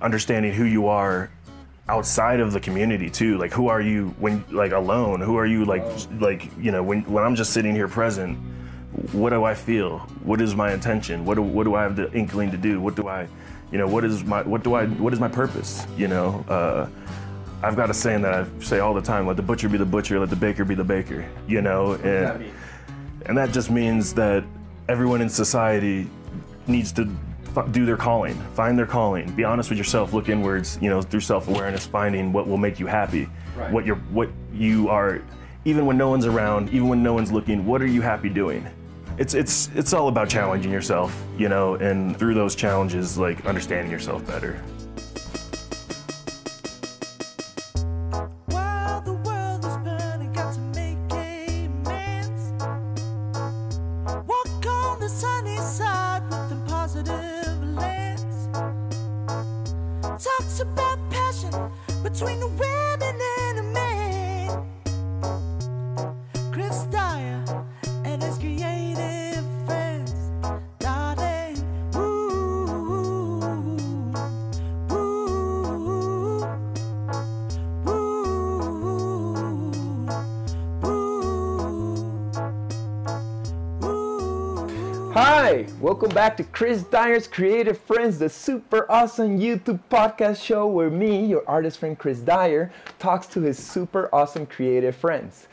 [0.00, 1.30] understanding who you are
[1.88, 3.38] outside of the community too.
[3.38, 5.20] Like who are you when like alone?
[5.20, 5.84] Who are you like
[6.20, 8.38] like you know when when I'm just sitting here present?
[9.12, 9.98] What do I feel?
[10.24, 11.24] What is my intention?
[11.24, 12.80] What do what do I have the inkling to do?
[12.80, 13.28] What do I,
[13.70, 15.86] you know, what is my what do I what is my purpose?
[15.96, 16.88] You know, uh,
[17.62, 19.86] I've got a saying that I say all the time: let the butcher be the
[19.86, 21.28] butcher, let the baker be the baker.
[21.46, 22.44] You know, and
[23.26, 24.44] and that just means that
[24.88, 26.08] everyone in society
[26.66, 27.10] needs to
[27.62, 31.20] do their calling, find their calling, be honest with yourself, look inwards, you know, through
[31.20, 33.72] self-awareness, finding what will make you happy, Right.
[33.72, 35.20] what you're, what you are,
[35.64, 38.66] even when no one's around, even when no one's looking, what are you happy doing?
[39.18, 43.90] It's it's it's all about challenging yourself, you know, and through those challenges, like understanding
[43.90, 44.62] yourself better.
[85.98, 91.26] Welcome back to Chris Dyer's Creative Friends, the super awesome YouTube podcast show where me,
[91.26, 95.48] your artist friend Chris Dyer, talks to his super awesome creative friends.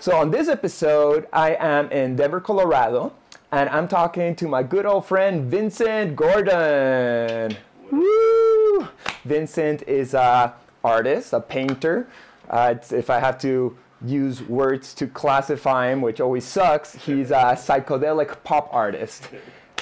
[0.00, 3.12] So, on this episode, I am in Denver, Colorado,
[3.52, 7.56] and I'm talking to my good old friend Vincent Gordon.
[7.92, 8.88] Woo!
[9.24, 12.08] Vincent is a artist, a painter.
[12.50, 17.54] Uh, if I have to use words to classify him, which always sucks, he's a
[17.54, 19.28] psychedelic pop artist.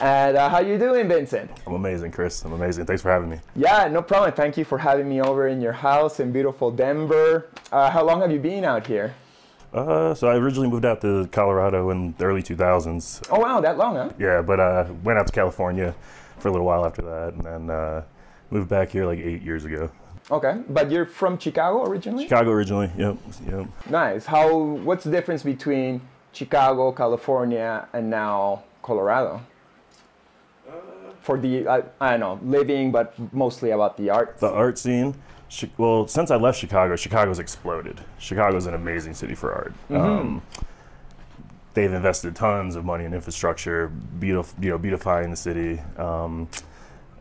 [0.01, 1.51] And uh, how you doing, Vincent?
[1.67, 2.45] I'm amazing, Chris.
[2.45, 2.87] I'm amazing.
[2.87, 3.39] Thanks for having me.
[3.55, 4.33] Yeah, no problem.
[4.33, 7.49] Thank you for having me over in your house in beautiful Denver.
[7.71, 9.15] Uh, how long have you been out here?
[9.73, 13.27] Uh, so I originally moved out to Colorado in the early 2000s.
[13.31, 14.11] Oh wow, that long, huh?
[14.19, 15.95] Yeah, but uh, went out to California
[16.39, 18.03] for a little while after that, and then uh,
[18.51, 19.91] moved back here like eight years ago.
[20.31, 22.25] Okay, but you're from Chicago originally.
[22.25, 22.91] Chicago originally.
[22.99, 23.17] Yep.
[23.49, 23.67] Yep.
[23.89, 24.27] Nice.
[24.27, 24.57] How?
[24.57, 26.01] What's the difference between
[26.33, 29.43] Chicago, California, and now Colorado?
[31.23, 34.39] For the I, I don't know living, but mostly about the art.
[34.39, 35.15] The art scene.
[35.77, 38.01] Well, since I left Chicago, Chicago's exploded.
[38.19, 39.75] Chicago's an amazing city for art.
[39.91, 40.43] Um,
[41.75, 45.81] they've invested tons of money in infrastructure, beautif- you know, beautifying the city.
[45.97, 46.49] Um,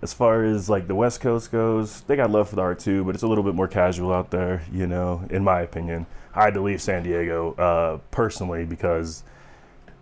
[0.01, 3.03] as far as like the West Coast goes, they got love for the art too,
[3.03, 6.05] but it's a little bit more casual out there, you know, in my opinion.
[6.33, 9.23] I had to leave San Diego uh, personally because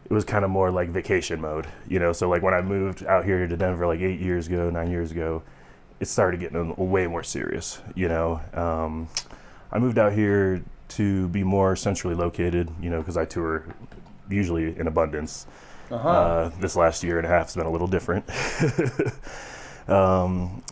[0.09, 2.11] it was kind of more like vacation mode, you know.
[2.13, 5.11] So like when I moved out here to Denver like eight years ago, nine years
[5.11, 5.43] ago,
[5.99, 8.41] it started getting a- way more serious, you know.
[8.53, 9.07] Um,
[9.71, 13.65] I moved out here to be more centrally located, you know, because I tour
[14.29, 15.45] usually in abundance.
[16.09, 18.27] Uh, this last year and a half has been a little different.
[19.87, 20.63] um,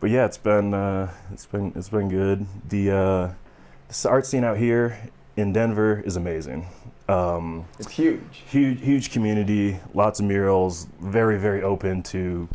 [0.00, 2.46] but yeah, it's been uh, it's been it's been good.
[2.68, 4.98] The uh, art scene out here
[5.36, 6.66] in Denver is amazing.
[7.08, 8.42] Um, It's huge.
[8.46, 12.48] huge huge community lots of murals very very open to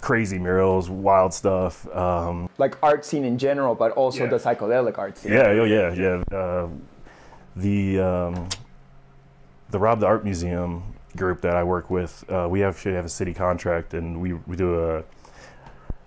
[0.00, 4.30] crazy murals wild stuff um, Like art scene in general, but also Yeah.
[4.30, 5.32] the psychedelic art scene.
[5.32, 6.68] yeah oh yeah yeah uh,
[7.56, 8.48] the um,
[9.70, 10.82] the rob the art museum
[11.16, 14.56] group that i work with uh, we actually have a city contract and we, we
[14.56, 15.04] do a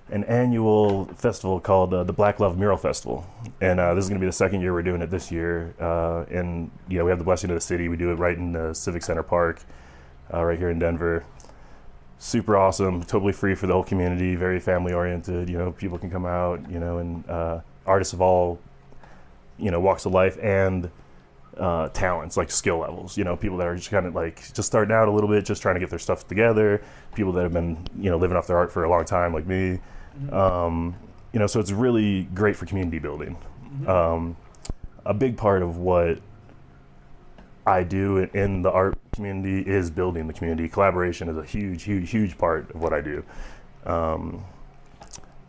[0.09, 3.25] an annual festival called uh, the Black Love Mural Festival,
[3.59, 5.73] and uh, this is going to be the second year we're doing it this year.
[5.79, 7.89] Uh, and you know, we have the blessing of the city.
[7.89, 9.61] We do it right in the Civic Center Park,
[10.33, 11.25] uh, right here in Denver.
[12.19, 14.35] Super awesome, totally free for the whole community.
[14.35, 15.49] Very family oriented.
[15.49, 16.69] You know, people can come out.
[16.71, 18.59] You know, and uh, artists of all,
[19.57, 20.89] you know, walks of life and
[21.57, 23.17] uh, talents, like skill levels.
[23.17, 25.45] You know, people that are just kind of like just starting out a little bit,
[25.45, 26.81] just trying to get their stuff together.
[27.13, 29.45] People that have been, you know, living off their art for a long time, like
[29.45, 29.79] me.
[30.31, 30.95] Um,
[31.33, 33.37] you know, so it's really great for community building.
[33.87, 34.35] Um,
[35.05, 36.19] a big part of what
[37.65, 40.67] I do in- in the art community is building the community.
[40.69, 43.23] Collaboration is a huge, huge, huge part of what I do.
[43.85, 44.43] Um,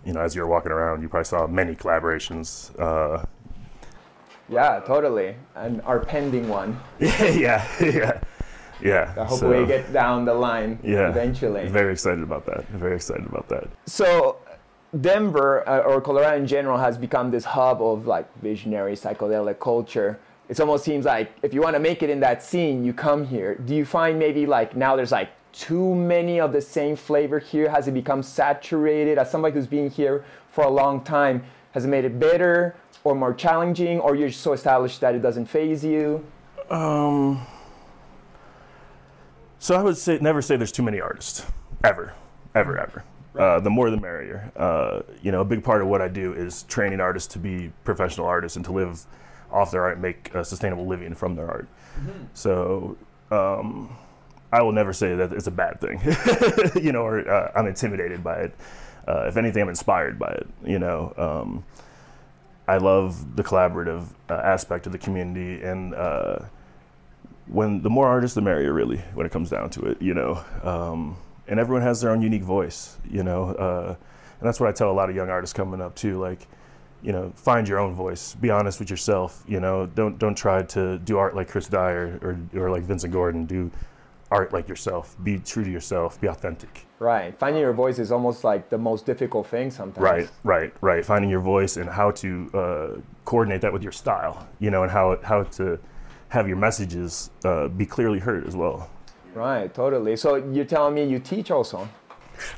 [0.05, 2.70] you know, as you're walking around, you probably saw many collaborations.
[2.79, 3.25] Uh,
[4.49, 5.37] Yeah, totally.
[5.55, 6.81] And our pending one.
[6.99, 8.19] yeah, yeah,
[8.81, 9.12] yeah.
[9.19, 11.69] I hope So, we get down the line yeah, eventually.
[11.69, 12.67] Very excited about that.
[12.69, 13.69] Very excited about that.
[13.87, 14.37] So,
[15.00, 20.19] Denver uh, or Colorado in general has become this hub of like visionary psychedelic culture.
[20.49, 23.26] It almost seems like if you want to make it in that scene, you come
[23.26, 23.55] here.
[23.55, 27.69] Do you find maybe like now there's like too many of the same flavor here?
[27.69, 29.19] Has it become saturated?
[29.19, 32.75] As somebody who's been here for a long time, has it made it better
[33.05, 36.25] or more challenging, or you're so established that it doesn't faze you?
[36.70, 37.46] Um,
[39.58, 41.44] so I would say never say there's too many artists,
[41.84, 42.14] ever,
[42.55, 43.05] ever, ever.
[43.38, 44.50] Uh, the more the merrier.
[44.56, 47.73] Uh, you know, a big part of what I do is training artists to be
[47.85, 49.06] professional artists and to live
[49.52, 51.69] off their art and make a sustainable living from their art.
[52.35, 52.96] So
[53.31, 53.96] um,
[54.52, 56.00] I will never say that it's a bad thing,
[56.82, 58.55] you know, or uh, I'm intimidated by it.
[59.06, 60.46] Uh, if anything, I'm inspired by it.
[60.64, 61.64] You know, um,
[62.67, 66.41] I love the collaborative uh, aspect of the community, and uh,
[67.46, 70.02] when the more artists, the merrier, really, when it comes down to it.
[70.02, 71.17] You know, um,
[71.49, 72.99] and everyone has their own unique voice.
[73.11, 73.97] You know, uh,
[74.41, 76.19] and that's what I tell a lot of young artists coming up too.
[76.19, 76.47] Like,
[77.03, 78.35] you know, find your own voice.
[78.35, 79.45] Be honest with yourself.
[79.49, 83.12] You know, don't don't try to do art like Chris Dyer or or like Vincent
[83.12, 83.47] Gordon.
[83.47, 83.71] Do
[84.31, 85.17] art like yourself.
[85.23, 86.21] Be true to yourself.
[86.21, 86.87] Be authentic.
[86.99, 87.39] Right.
[87.39, 90.03] Finding your voice is almost like the most difficult thing sometimes.
[90.03, 91.05] Right, right, right.
[91.05, 94.47] Finding your voice and how to uh, coordinate that with your style.
[94.59, 95.79] You know, and how how to
[96.29, 98.91] have your messages uh, be clearly heard as well.
[99.38, 100.17] Right, totally.
[100.17, 101.88] So you're telling me you teach also?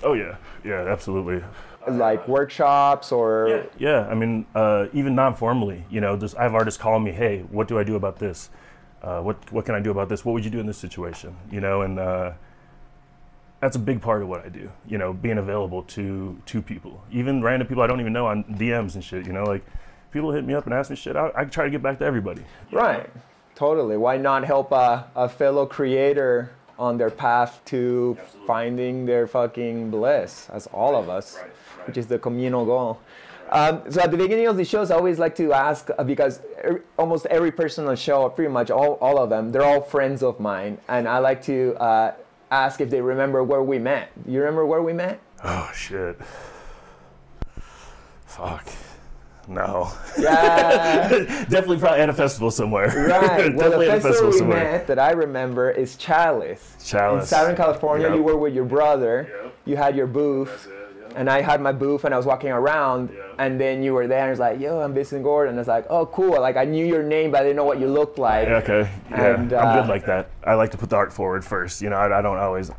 [0.03, 1.45] Oh yeah, yeah, absolutely.
[1.87, 4.09] Like workshops or Yeah, yeah.
[4.09, 7.69] I mean, uh, even non-formally, you know, just I have artists calling me, "Hey, what
[7.69, 8.49] do I do about this?
[9.03, 10.25] Uh, what what can I do about this?
[10.25, 12.33] What would you do in this situation?" You know, and uh,
[13.61, 14.71] that's a big part of what I do.
[14.87, 18.45] You know, being available to to people, even random people I don't even know on
[18.45, 19.27] DMs and shit.
[19.27, 19.65] You know, like
[20.13, 21.15] people hit me up and ask me shit.
[21.15, 22.43] I, I try to get back to everybody.
[22.73, 23.11] Right,
[23.55, 23.99] totally.
[23.99, 28.17] Why not help a, a fellow creator on their path to
[28.47, 31.39] finding their fucking bliss, as all of us,
[31.87, 32.99] which is the communal goal.
[33.51, 36.41] Um, so at the beginning of the shows, I always like to ask uh, because
[36.65, 39.83] er, almost every person on the show, pretty much all, all of them, they're all
[39.83, 42.15] friends of mine, and I like to uh,
[42.51, 44.11] ask if they remember where we met.
[44.27, 45.21] You remember where we met?
[45.45, 46.19] Oh shit.
[48.25, 48.69] Fuck.
[49.51, 49.93] No.
[50.19, 51.09] Yeah.
[51.49, 52.87] Definitely probably at a festival somewhere.
[52.87, 53.55] Right.
[53.55, 54.63] Well, the Definitely at a festival we somewhere.
[54.73, 56.77] met that I remember is Chalice.
[56.85, 57.25] Chalice.
[57.25, 58.17] In Southern California, Yep.
[58.17, 59.29] you were with your brother.
[59.43, 59.55] Yep.
[59.67, 60.69] You had your booth.
[61.17, 63.23] And I had my booth and I was walking around Yeah.
[63.41, 65.55] and then you were there and it was like, yo, I'm Vincent Gordon.
[65.55, 66.41] And It's like, oh, cool.
[66.41, 68.47] Like I knew your name, but I didn't know what you looked like.
[68.47, 68.89] Okay.
[69.11, 69.35] Yeah.
[69.41, 70.31] And, I'm uh, good like that.
[70.45, 71.83] I like to put the art forward first.
[71.83, 72.71] You know, I, I don't always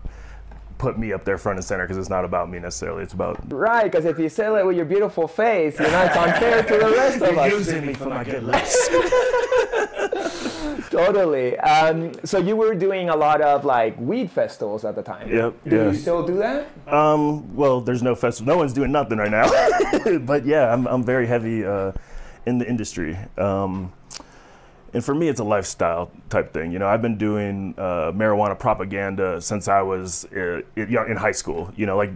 [0.82, 3.04] put me up there front and center because it's not about me necessarily.
[3.04, 6.18] It's about Right, because if you sell it with your beautiful face, you know, it's
[6.18, 7.52] unfair to the rest of us.
[7.52, 8.90] Using me for my good looks.
[10.90, 11.58] Totally.
[11.60, 15.30] Um, so you were doing a lot of like weed festivals at the time.
[15.30, 16.68] Yep, Do you still do that?
[16.88, 18.52] Um, well, there's no festival.
[18.52, 19.48] No one's doing nothing right now.
[20.22, 21.92] but yeah, I'm, I'm very heavy uh,
[22.48, 23.16] in the industry.
[23.38, 23.94] Um,
[24.94, 26.72] and for me, it's a lifestyle type thing.
[26.72, 31.72] You know, I've been doing uh, marijuana propaganda since I was uh, in, high school.
[31.76, 32.12] You know, like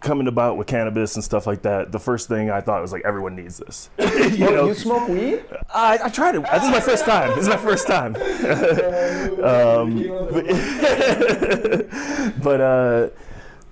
[0.00, 1.90] coming about with cannabis and stuff like that.
[1.92, 3.90] The first thing I thought was like, everyone needs this.
[3.98, 5.44] you Oh, know, you smoke weed?
[5.72, 6.42] I, I tried it.
[6.42, 7.30] This is my first time.
[7.30, 8.14] This is my first time.
[9.44, 10.46] um, but,
[12.42, 13.08] but, uh,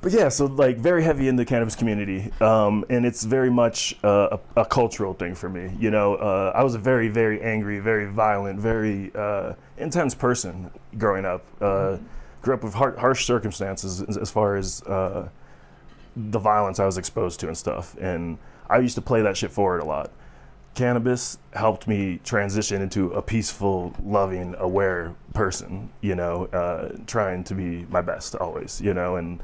[0.01, 3.97] but yeah, so like very heavy in the cannabis community, um, and it's very much
[4.05, 5.75] uh, a, a cultural thing for me.
[5.79, 10.71] You know, uh, I was a very, very angry, very violent, very uh, intense person
[10.99, 11.45] growing up.
[11.61, 11.99] Uh,
[12.41, 15.29] grew up with har- harsh circumstances as, as far as uh,
[16.15, 18.39] the violence I was exposed to and stuff, and
[18.71, 20.13] I used to play that shit forward a lot
[20.79, 27.53] cannabis helped me transition into a peaceful, loving, aware person, you know, uh, trying to
[27.53, 29.41] be my best always, you know, and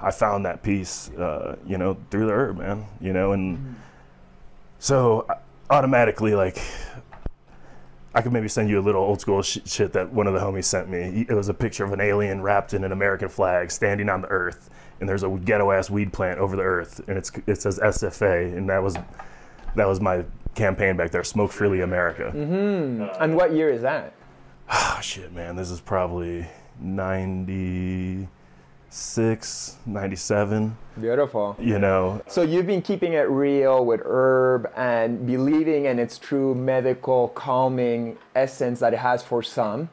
[0.00, 3.76] I found that peace, uh, you know, through the herb, man, you know, and
[4.78, 5.34] so uh,
[5.70, 6.60] automatically, like,
[8.14, 10.40] I could maybe send you a little old school sh- shit that one of the
[10.40, 11.26] homies sent me.
[11.28, 14.28] It was a picture of an alien wrapped in an American flag standing on the
[14.28, 17.78] earth, and there's a ghetto ass weed plant over the earth, and it's it says
[17.78, 18.96] SFA, and that was
[19.74, 20.24] that was my
[20.54, 22.32] campaign back there, Smoke Freely America.
[22.34, 23.02] Mm-hmm.
[23.02, 24.14] Uh, and what year is that?
[24.72, 26.46] Oh shit, man, this is probably
[28.98, 31.54] 96, 97, Beautiful.
[31.58, 32.22] you know.
[32.26, 38.16] So you've been keeping it real with herb and believing in its true medical calming
[38.34, 39.90] essence that it has for some.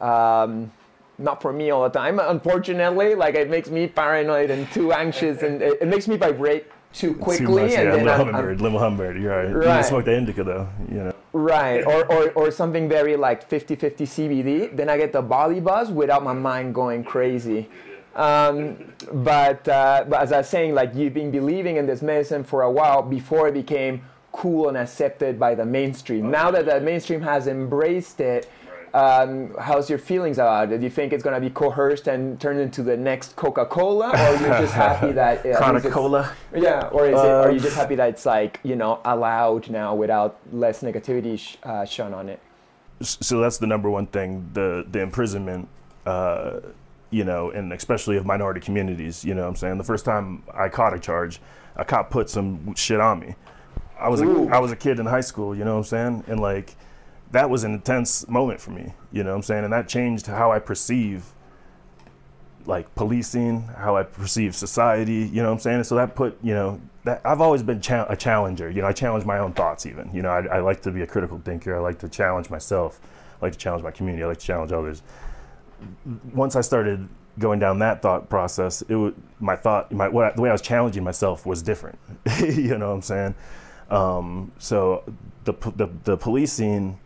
[0.00, 0.72] Um,
[1.18, 3.14] not for me all the time, unfortunately.
[3.14, 7.14] Like it makes me paranoid and too anxious, and it, it makes me vibrate too
[7.14, 7.46] quickly.
[7.46, 9.48] Too much, and yeah, then little I'm- I'm- hummingbird, little hummingbird, you're right.
[9.50, 9.64] You Right.
[9.66, 11.12] can smoke the indica though, you know.
[11.32, 15.60] Right, or, or, or something very like 50 50 CBD, then I get the body
[15.60, 17.70] buzz without my mind going crazy.
[18.14, 22.44] Um, but, uh, but as I was saying, like you've been believing in this medicine
[22.44, 24.02] for a while before it became
[24.32, 26.30] cool and accepted by the mainstream.
[26.30, 28.48] Now that the mainstream has embraced it,
[28.94, 30.76] Um, how's your feelings about it?
[30.80, 34.60] Do you think it's gonna be coerced and turned into the next Coca-Cola, or you're
[34.60, 36.30] just happy that uh, at Chronic least it's- cola.
[36.54, 39.94] Yeah, or is it, are you just happy that it's like you know allowed now
[39.94, 42.40] without less negativity sh- uh, shown on it?
[43.00, 45.68] so that's the number one thing the the imprisonment
[46.04, 46.60] uh,
[47.12, 49.78] you know and especially of minority communities you know what i'm saying?
[49.78, 51.40] The first time i caught a charge
[51.76, 53.34] a cop put some shit on me.
[53.98, 54.24] I was a.
[54.52, 56.24] I was a kid in high school you know what i'm saying?
[56.26, 56.74] And like
[57.30, 59.64] that was an intense moment for me you know what i'm saying?
[59.64, 61.24] And that changed how i perceive
[62.66, 65.76] like policing how i perceive society you know what i'm saying?
[65.76, 68.88] And so that put you know that i've always been cha- a challenger you know
[68.88, 70.30] i challenge my own thoughts even you know?
[70.30, 73.00] I, I like to be a critical thinker i like to challenge myself
[73.40, 75.02] I like to challenge my community i like to challenge others
[76.32, 77.08] once i started
[77.38, 80.62] going down that thought process it would my thought my what the way i was
[80.62, 81.98] challenging myself was different
[82.40, 83.34] you know what i'm saying?
[83.92, 85.04] Um, so
[85.44, 86.98] the, the the policing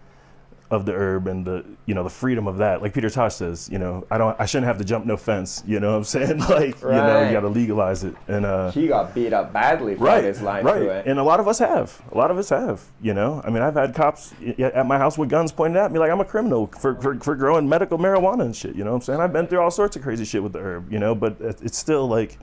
[0.71, 2.83] of the herb and the you know the freedom of that.
[2.83, 5.63] Like peter tosh says you know i don't i shouldn't have to jump no fence
[5.67, 6.39] you know what i'm saying?
[6.47, 6.97] Like right.
[6.97, 8.15] you know you got to legalize it.
[8.29, 10.77] And uh He got beat up badly for right his line right.
[10.77, 11.07] through it.
[11.07, 12.01] and a lot of us have.
[12.11, 13.41] A lot of us have you know?
[13.45, 16.21] I mean i've had cops at my house with guns pointed at me like i'm
[16.21, 19.21] a criminal for, for, for growing medical marijuana and shit you know what i'm saying?
[19.21, 21.15] I've been through all sorts of crazy shit with the herb you know?
[21.15, 22.39] But it's still like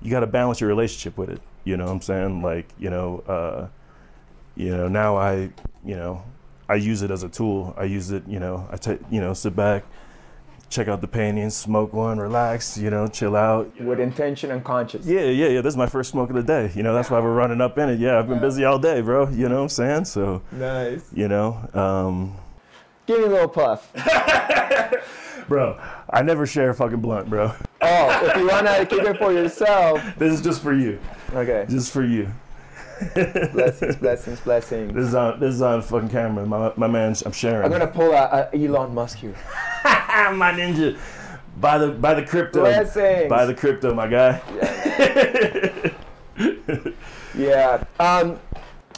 [0.00, 2.42] you got to balance your relationship with it you know what i'm saying?
[2.42, 3.68] Like you know uh
[4.56, 5.50] you know now i
[5.84, 6.22] you know
[6.70, 9.32] i use it as a tool i use it you know i take you know
[9.34, 9.84] sit back
[10.68, 15.04] check out the paintings smoke one relax you know chill out with intention and conscience.
[15.04, 15.60] yeah, yeah, yeah.
[15.60, 16.70] This is my first smoke of the day.
[16.76, 17.98] You know, that's why we're running up in it.
[17.98, 19.28] Yeah, I've been busy all day, bro.
[19.30, 20.04] You know what I'm saying?
[20.04, 21.10] So, Nice.
[21.12, 22.36] you know, um,
[23.06, 23.92] Give me a little puff.
[25.48, 25.76] bro,
[26.08, 27.52] I never share a fucking blunt, bro.
[27.80, 30.00] Oh, if you wanna keep it for yourself.
[30.18, 31.00] This is just for you.
[31.34, 31.66] Okay.
[31.68, 32.28] Just for you.
[33.52, 34.92] Blessings, blessings, blessings.
[34.92, 36.44] This is on this is on fucking camera.
[36.44, 37.64] My my man, I'm sharing.
[37.64, 39.34] I'm gonna pull a, a Elon Musk here.
[39.84, 40.98] my ninja.
[41.58, 42.60] By the by the crypto.
[42.60, 43.30] Blessings.
[43.30, 44.40] By the crypto, my guy.
[47.40, 47.84] Yeah.
[47.98, 48.38] Um,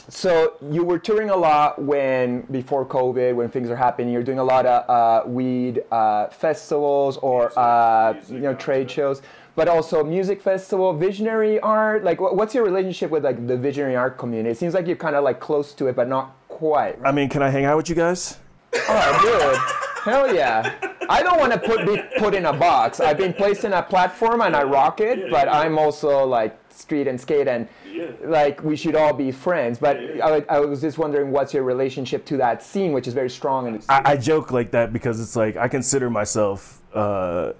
[0.09, 4.13] so you were touring a lot when before COVID, when things are happening.
[4.13, 9.21] You're doing a lot of uh, weed uh, festivals or uh, you know trade shows,
[9.55, 12.03] but also music festival, visionary art.
[12.03, 14.51] Like, what's your relationship with like the visionary art community?
[14.51, 16.97] It seems like you're kind of like close to it, but not quite.
[17.03, 18.37] I mean, can I hang out with you guys?
[18.73, 19.83] Oh, dude.
[20.03, 20.73] Hell yeah.
[21.09, 22.99] I don't want to put be put in a box.
[22.99, 27.07] I've been placed in a platform and I rock it, but I'm also like street
[27.07, 27.67] and skate and
[28.23, 29.77] like we should all be friends.
[29.79, 33.29] But I, I was just wondering what's your relationship to that scene, which is very
[33.29, 36.81] strong and I, I joke like that because it's like I consider myself.
[36.93, 37.53] Uh,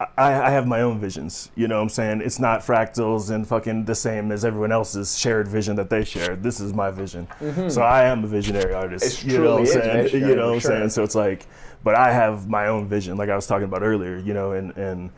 [0.00, 1.50] I, I have my own visions.
[1.56, 2.20] You know what I'm saying?
[2.20, 6.36] It's not fractals and fucking the same as everyone else's shared vision that they share.
[6.36, 7.26] This is my vision.
[7.68, 9.24] So I am a visionary artist.
[9.24, 10.14] It you know what I'm saying?
[10.28, 10.90] You know what I'm saying?
[10.90, 11.46] So it's like,
[11.82, 14.18] but I have my own vision, like I was talking about earlier.
[14.18, 15.10] You know, and and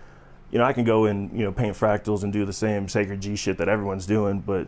[0.50, 3.20] you know I can go and you know paint fractals and do the same sacred
[3.20, 4.66] G shit that everyone's doing, but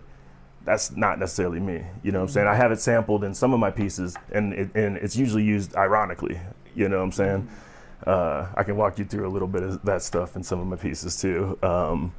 [0.65, 1.85] that's not necessarily me.
[2.03, 2.49] You know what I'm saying?
[2.49, 5.75] I have it sampled in some of my pieces, and it, and it's usually used
[5.75, 6.39] ironically.
[6.75, 7.49] You know what I'm saying?
[8.07, 10.67] Uh, I can walk you through a little bit of that stuff in some of
[10.67, 11.59] my pieces too.
[11.63, 12.13] Um,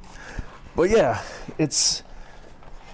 [0.76, 1.22] but yeah,
[1.58, 2.02] it's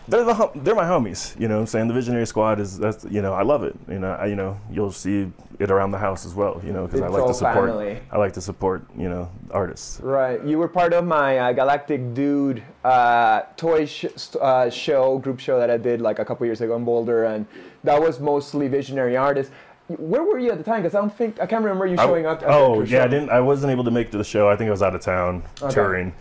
[0.08, 1.38] they're the hum- they're my homies.
[1.38, 1.88] You know what I'm saying?
[1.88, 3.76] The Visionary Squad is that's you know I love it.
[3.88, 6.60] You know I, you know you'll see it around the house as well.
[6.64, 8.00] You know because I like to support family.
[8.10, 10.00] I like to support you know artists.
[10.00, 10.42] Right.
[10.44, 14.06] You were part of my uh, Galactic Dude uh, toy sh-
[14.40, 17.46] uh, show, group show that I did like a couple years ago in Boulder, and
[17.84, 19.52] that was mostly visionary artists.
[19.98, 20.82] Where were you at the time?
[20.82, 22.42] Because I don't think I can't remember you I- showing up.
[22.42, 23.30] At oh your yeah, I didn't.
[23.30, 24.48] I wasn't able to make it to the show.
[24.48, 25.74] I think I was out of town Okay.
[25.74, 26.14] touring.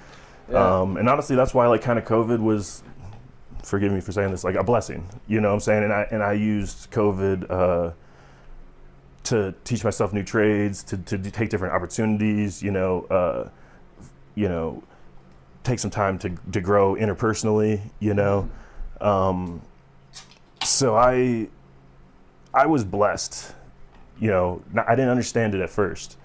[0.51, 0.79] Yeah.
[0.81, 2.83] Um, and honestly, that's why like kind of COVID was.
[3.63, 5.07] Forgive me for saying this, like a blessing.
[5.27, 5.83] You know what I'm saying?
[5.83, 7.91] And I and I used COVID uh,
[9.25, 12.63] to teach myself new trades, to to take different opportunities.
[12.63, 13.49] You know, uh,
[14.35, 14.81] you know,
[15.63, 17.81] take some time to to grow interpersonally.
[17.99, 18.49] You know,
[19.01, 19.61] um,
[20.63, 21.49] so I
[22.53, 23.53] I was blessed.
[24.19, 26.17] You know, I didn't understand it at first,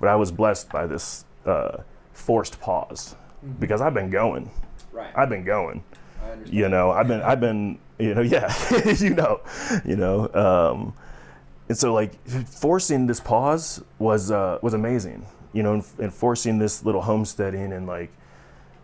[0.00, 1.78] but I was blessed by this uh,
[2.12, 3.14] forced pause
[3.60, 4.50] because I've been going.
[4.92, 5.12] Right.
[5.14, 5.84] I've been going.
[6.22, 6.58] I understand.
[6.58, 8.52] You know, I've been, I've been, you know, yeah,
[8.98, 9.40] you know,
[9.84, 10.94] you know, um,
[11.68, 15.26] and so like forcing this pause was uh, was amazing.
[15.52, 18.10] You know, and, and forcing this little homesteading and like,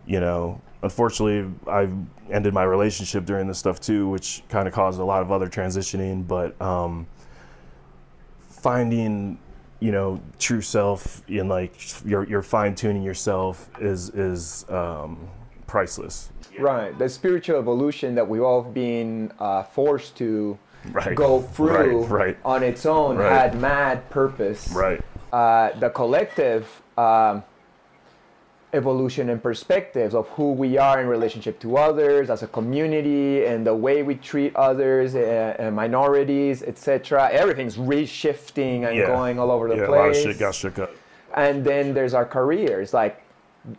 [0.07, 1.87] you know, unfortunately, I
[2.31, 5.47] ended my relationship during this stuff too, which kind of caused a lot of other
[5.47, 6.27] transitioning.
[6.27, 7.05] But um,
[8.63, 9.37] finding,
[9.81, 11.73] you know, true self in like
[12.05, 15.27] you're, you're fine tuning yourself is is um,
[15.67, 16.31] priceless.
[16.57, 16.97] Right.
[16.97, 20.57] The spiritual evolution that we've all been uh, forced to
[20.91, 21.15] Right.
[21.15, 22.37] go through Right, right.
[22.43, 24.69] on its own had mad purpose.
[24.73, 25.01] Right.
[25.31, 26.67] Uh, the collective
[26.97, 27.41] um,
[28.73, 33.65] evolution and perspectives of who we are in relationship to others as a community and
[33.65, 37.29] the way we treat others uh, and minorities, etc.
[37.31, 39.07] Everything's reshifting and Yeah.
[39.07, 40.91] going all over the yeah, a lot of place shit got shook up.
[41.35, 42.93] and then there's our careers.
[42.93, 43.21] Like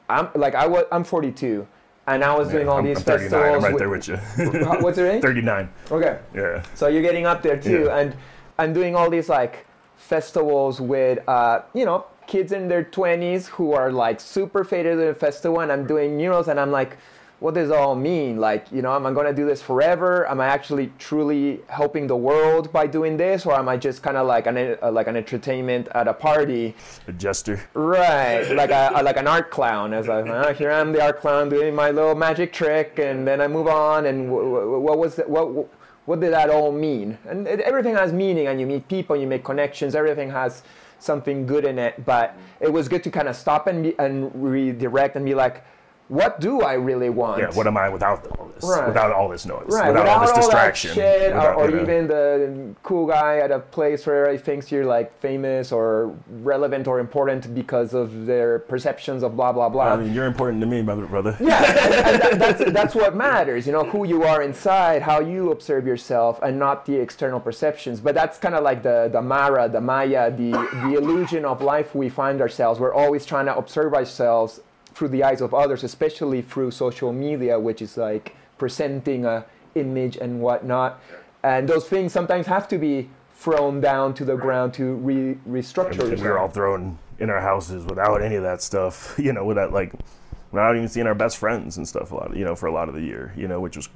[0.09, 1.67] I'm like I was I'm 42,
[2.07, 3.31] and I was doing all I'm, these I'm 39.
[3.31, 3.65] festivals.
[3.65, 4.17] I'm right there with you.
[4.85, 5.23] What's your age?
[5.23, 5.69] 39.
[5.91, 6.63] Okay, Yeah.
[6.75, 7.99] so you're getting up there too, Yeah.
[7.99, 8.17] and
[8.59, 13.73] I'm doing all these like festivals with uh, you know kids in their 20s who
[13.73, 16.97] are like super faded in the festival, and I'm doing murals, and I'm like.
[17.41, 18.39] What does it all mean?
[18.39, 20.27] Like, you know, am I going to do this forever?
[20.29, 24.17] Am I actually truly helping the world by doing this, or am I just kind
[24.17, 26.75] of like an uh, like an entertainment at a party?
[27.07, 27.61] A jester.
[27.75, 29.93] Right, like a, like an art clown.
[29.93, 33.43] As I oh, here I'm the art clown doing my little magic trick, and then
[33.43, 34.07] I move on.
[34.07, 35.69] And w- w- what was that, what
[36.07, 37.19] what did that all mean?
[37.29, 39.95] And it, everything has meaning, and you meet people, you make connections.
[39.95, 40.63] Everything has
[41.05, 42.05] something good in it.
[42.05, 45.65] But it was good to kind of stop and and redirect and be like,
[46.15, 47.41] what do I really want?
[47.41, 48.63] Yeah, what am I without all this?
[48.63, 48.87] Right.
[48.87, 49.67] Without all this noise.
[49.69, 50.91] Right, without, all this distraction.
[50.91, 54.31] that shit, or, without, or you know, even the cool guy at a place where
[54.31, 59.53] he thinks you're like famous or relevant or important because of their perceptions of blah
[59.53, 59.95] blah blah.
[59.95, 61.37] I mean, you're important to me, my brother.
[61.41, 63.67] yeah, and, and that, that's that's what matters.
[63.67, 67.99] You know, who you are inside, how you observe yourself, and not the external perceptions.
[68.01, 70.53] But that's kind of like the the Mara, the Maya, the
[70.85, 72.79] the illusion of life we find ourselves.
[72.79, 74.61] We're always trying to observe ourselves
[74.95, 80.17] through the eyes of others, especially through social media, which is like presenting a image
[80.17, 81.01] and whatnot.
[81.43, 86.11] And those things sometimes have to be thrown down to the ground to re- restructure
[86.11, 89.45] And we were all thrown in our houses without any of that stuff, you know,
[89.45, 89.93] without like,
[90.53, 92.89] without even seeing our best friends and stuff a lot, you know, for a lot
[92.89, 93.89] of the year, you know, which was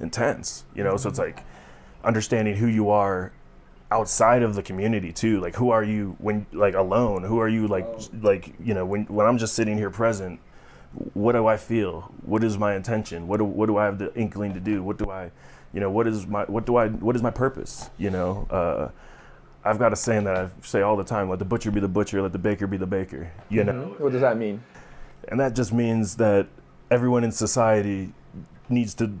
[0.00, 0.96] intense, you know.
[0.96, 1.44] So it's like
[2.04, 3.32] understanding who you are
[3.90, 5.40] outside of the community too.
[5.40, 7.24] Like, who are you when like alone?
[7.24, 7.86] Who are you like
[8.22, 10.40] like you know when when I'm just sitting here present?
[11.14, 12.12] What do I feel?
[12.24, 13.28] What is my intention?
[13.28, 14.82] What do what do I have the inkling to do?
[14.82, 15.30] What do I,
[15.72, 17.90] you know, what is my what do I what is my purpose?
[17.98, 18.46] You know.
[18.50, 18.90] Uh,
[19.62, 21.88] I've got a saying that I say all the time: "Let the butcher be the
[21.88, 24.62] butcher, let the baker be the baker." You know, What does that mean?
[25.28, 26.46] and that just means that
[26.90, 28.14] everyone in society
[28.70, 29.12] needs to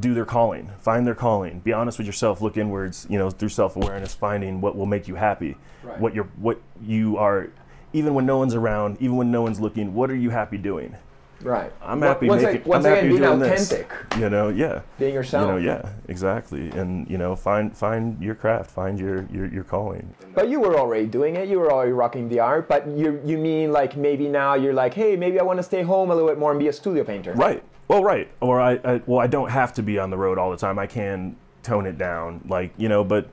[0.00, 3.06] do their calling, find their calling, be honest with yourself, look inwards.
[3.08, 6.00] You know, through self-awareness, finding what will make you happy, Right.
[6.00, 7.48] what you're, what you are,
[7.92, 9.94] even when no one's around, even when no one's looking.
[9.94, 10.96] What are you happy doing?
[11.42, 11.72] Right.
[11.82, 12.64] I'm happy once making.
[12.64, 13.74] once I'm again, happy being doing this.
[14.18, 14.80] You know, yeah.
[14.98, 15.46] being yourself.
[15.46, 16.70] You know, yeah, exactly.
[16.70, 20.14] And you know, find find your craft, find your your, your calling.
[20.34, 21.48] But you were already doing it.
[21.48, 22.68] You were already rocking the art.
[22.68, 25.82] But you you mean like maybe now you're like, hey, maybe I want to stay
[25.82, 27.34] home a little bit more and be a studio painter.
[27.34, 27.62] Right.
[27.88, 28.28] Well, right.
[28.40, 30.78] Or I, I well, I don't have to be on the road all the time.
[30.78, 33.04] I can tone it down, like you know.
[33.04, 33.28] But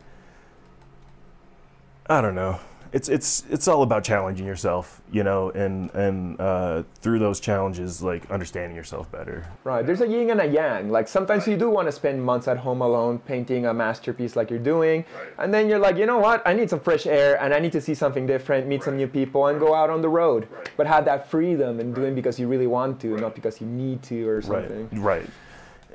[2.07, 2.59] I don't know.
[2.93, 8.03] It's it's it's all about challenging yourself, you know, and and uh, through those challenges,
[8.03, 9.45] like understanding yourself better.
[9.63, 9.83] Right.
[9.83, 10.91] There's a yin and a yang.
[10.91, 14.51] Like sometimes you do want to spend months at home alone painting a masterpiece like
[14.51, 15.05] you're doing,
[15.39, 16.43] and then you're like, you know what?
[16.45, 19.07] I need some fresh air and I need to see something different, meet some new
[19.07, 20.47] people, and go out on the road.
[20.77, 24.03] But have that freedom and doing because you really want to, not because you need
[24.03, 24.87] to or something.
[24.91, 25.23] Right.
[25.23, 25.29] Right.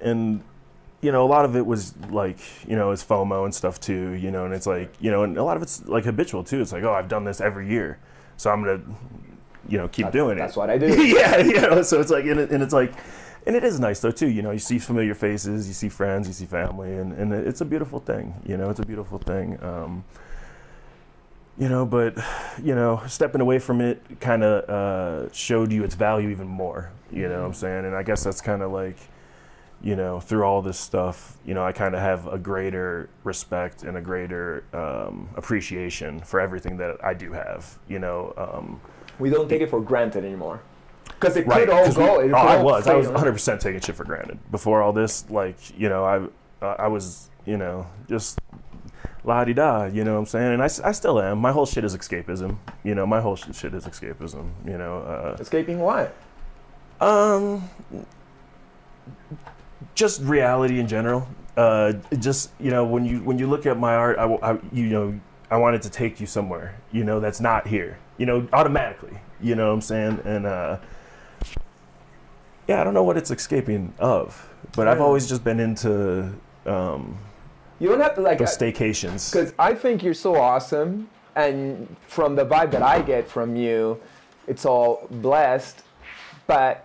[0.02, 0.42] And
[1.00, 4.12] you know, a lot of it was like, you know, it's FOMO and stuff too,
[4.12, 6.60] you know, and it's like, you know, and a lot of it's like habitual too.
[6.60, 7.98] It's like, oh, I've done this every year,
[8.36, 8.82] so I'm gonna,
[9.68, 10.40] you know, keep doing it.
[10.40, 11.02] That's what I do.
[11.06, 12.92] yeah, you know, so it's like, and, it, and it's like,
[13.46, 14.28] and it is nice though too.
[14.28, 17.60] You know, you see familiar faces, you see friends, you see family, and and it's
[17.60, 18.34] a beautiful thing.
[18.44, 19.62] You know, it's a beautiful thing.
[19.62, 20.04] Um,
[21.56, 22.16] you know, but
[22.62, 26.90] you know, stepping away from it kind of uh, showed you its value even more.
[27.10, 27.84] You know what I'm saying?
[27.84, 28.96] And I guess that's kind of like,
[29.82, 33.84] you know, through all this stuff, you know, I kind of have a greater respect
[33.84, 37.78] and a greater um, appreciation for everything that I do have.
[37.88, 38.34] You know.
[38.36, 38.80] Um,
[39.18, 40.60] We don't take it for granted anymore.
[41.06, 41.60] Because it Right.
[41.66, 42.20] could all we- go.
[42.20, 42.86] it oh, I was.
[42.86, 45.28] I was 100 percent taking shit for granted before all this.
[45.30, 48.38] Like, you know, I, uh, I was, you know, just
[49.24, 49.84] la di da.
[49.86, 50.52] You know what I'm saying?
[50.54, 51.38] And I, I still am.
[51.38, 52.56] My whole shit is escapism.
[52.84, 54.50] You know, my whole shit is escapism.
[54.66, 56.14] You know, uh, Escaping what?
[57.00, 57.68] um,
[59.94, 61.28] just reality in general.
[61.56, 64.86] Uh, just you know, when you when you look at my art, I, I- you
[64.86, 66.76] know, I wanted to take you somewhere.
[66.92, 67.98] You know, that's not here.
[68.16, 69.18] You know, automatically.
[69.40, 70.20] You know what I'm saying?
[70.24, 70.78] And uh,
[72.66, 76.32] yeah, I don't know what it's escaping of, but I've always just been into
[76.66, 77.16] um,
[77.78, 78.38] You don't have to like.
[78.38, 79.32] those staycations.
[79.32, 83.98] Because I think you're so awesome, and from the vibe that I get from you,
[84.46, 85.82] it's all blessed.
[86.46, 86.84] But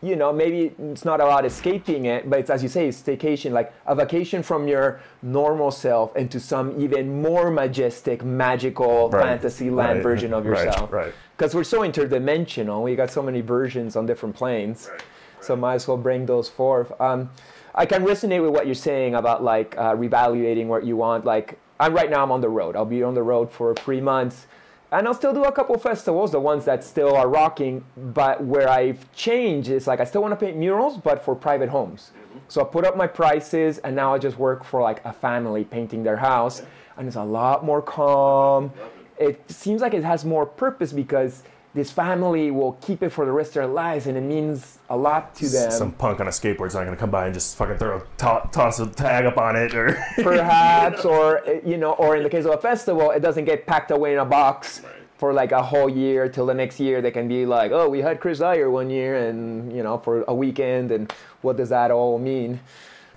[0.00, 3.50] you know, maybe it's not about escaping it, but it's as you say, it's staycation,
[3.52, 9.70] like a vacation from your normal self into some even more majestic, magical Right, fantasy
[9.70, 10.92] land right, version of right, yourself.
[10.92, 11.12] right.
[11.36, 14.88] Because we're so interdimensional, we got so many versions on different planes.
[14.90, 15.02] Right.
[15.40, 16.92] So might as well bring those forth.
[17.00, 17.30] Um,
[17.74, 21.24] I can resonate with what you're saying about like uh, reevaluating what you want.
[21.24, 22.74] Like I'm right now, I'm on the road.
[22.76, 24.46] I'll be on the road for three months,
[24.90, 27.84] and I'll still do a couple festivals, the ones that still are rocking.
[27.96, 31.68] But where I've changed is like I still want to paint murals, but for private
[31.68, 32.12] homes.
[32.16, 32.38] Mm-hmm.
[32.48, 35.64] So I put up my prices, and now I just work for like a family
[35.64, 36.62] painting their house,
[36.96, 38.72] and it's a lot more calm.
[39.18, 41.42] It seems like it has more purpose because
[41.74, 44.96] this family will keep it for the rest of their lives, and it means a
[44.96, 45.70] lot to them.
[45.70, 48.48] Some punk on a skateboard's not gonna come by and just fucking throw a to-
[48.50, 52.30] toss a tag up on it or perhaps, or uh, you know, or in the
[52.30, 54.82] case of a festival, it doesn't get packed away in a box
[55.18, 57.02] for like a whole year till the next year.
[57.02, 60.24] They can be like, oh, we had Chris Dyer one year, and you know, for
[60.26, 62.60] a weekend, and what does that all mean?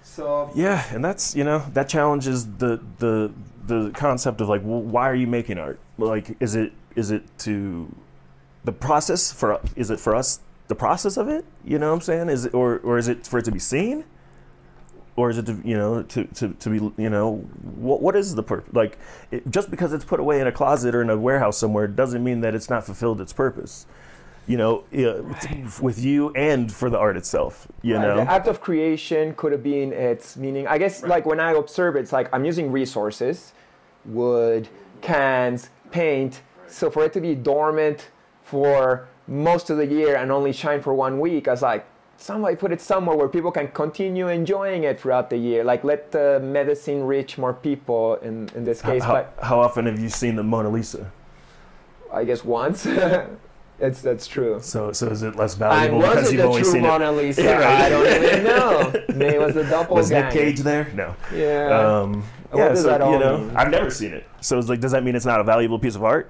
[0.04, 3.32] So Yeah, and that's you know that challenges the the
[3.66, 5.80] the concept of like, well, why are you making art?
[5.98, 7.88] Like, is it is it to
[8.64, 11.46] the process for is it for us the process of it?
[11.64, 12.30] You know what I'm saying?
[12.30, 14.06] Is it or or is it for it to be seen?
[15.18, 18.36] Or is it to you know to, to, to be you know what what is
[18.36, 18.74] the purpose?
[18.74, 18.98] Like
[19.32, 22.24] it, just because it's put away in a closet or in a warehouse somewhere doesn't
[22.24, 23.86] mean that it's not fulfilled its purpose.
[24.48, 25.22] You know, yeah,
[25.82, 27.68] with you and for the art itself.
[27.84, 30.66] You Right, know, The act of creation could have been its meaning.
[30.68, 33.54] I guess, like when I observe it, it's like I'm using resources,
[34.04, 34.68] wood,
[35.02, 36.42] cans, paint.
[36.68, 38.10] So for it to be dormant
[38.52, 41.86] for most of the year and only shine for one week, I was like,
[42.18, 45.64] somebody put it somewhere where people can continue enjoying it throughout the year.
[45.64, 49.04] Like let the medicine reach more people in, in this case.
[49.04, 51.10] how, how often have you seen the Mona Lisa?
[52.12, 52.86] I guess once.
[53.80, 54.60] it's, that's true.
[54.62, 57.16] So, so is it less valuable was because you've only seen Mona it?
[57.16, 57.44] Lisa?
[57.44, 57.82] Yeah, right.
[57.86, 58.94] I don't even know.
[59.16, 59.94] Maybe it was the doppelganger.
[59.94, 60.92] Was Nick Cage there?
[60.94, 61.16] No.
[61.34, 61.70] Yeah.
[61.70, 63.56] Um, What yeah, does so, that all you know, mean?
[63.56, 64.28] I've never seen it.
[64.42, 66.30] So it's like, does that mean it's not a valuable piece of art?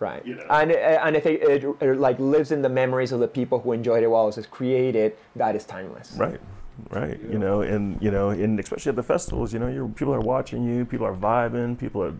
[0.00, 0.24] Right.
[0.26, 0.46] You know.
[0.48, 3.60] And, uh, and if it, it, it, like lives in the memories of the people
[3.60, 6.14] who enjoyed it while it was created, that is timeless.
[6.16, 6.40] Right.
[6.88, 7.20] Right.
[7.22, 10.20] You know, and you know, and especially at the festivals, you know, you're, people are
[10.20, 12.14] watching you, people are vibing, people are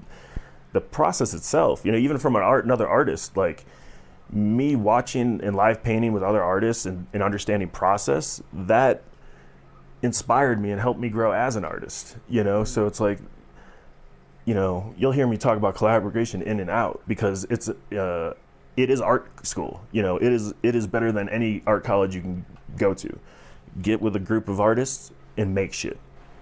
[0.72, 1.82] the process itself.
[1.82, 3.64] You know, even from an art, another artist, like
[4.30, 9.02] me watching and live painting with other artists and, and understanding process that
[10.02, 12.18] inspired me and helped me grow as an artist.
[12.28, 13.20] You know, so it's like
[14.50, 18.34] you know, you'll hear me talk about collaboration in and out because it's uh,
[18.76, 19.80] it is art school.
[19.92, 22.44] You know, it is it is better than any art college you can
[22.76, 23.16] go to.
[23.80, 26.00] Get with a group of artists and make shit.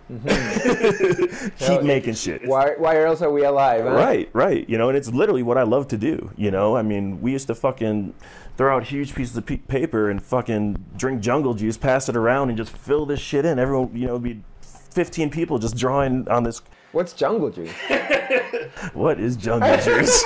[1.58, 2.48] Keep making shit.
[2.48, 3.84] Why, why else are we alive?
[3.84, 3.90] Huh?
[3.90, 4.66] Right, right.
[4.70, 6.30] You know, and it's literally what I love to do.
[6.34, 8.14] You know, I mean, we used to fucking
[8.56, 12.48] throw out huge pieces of pe- paper and fucking drink jungle juice, pass it around,
[12.48, 13.58] and just fill this shit in.
[13.58, 16.62] Everyone, you know, be 15 people just drawing on this.
[16.92, 17.72] What's jungle juice?
[18.94, 20.24] What is jungle juice?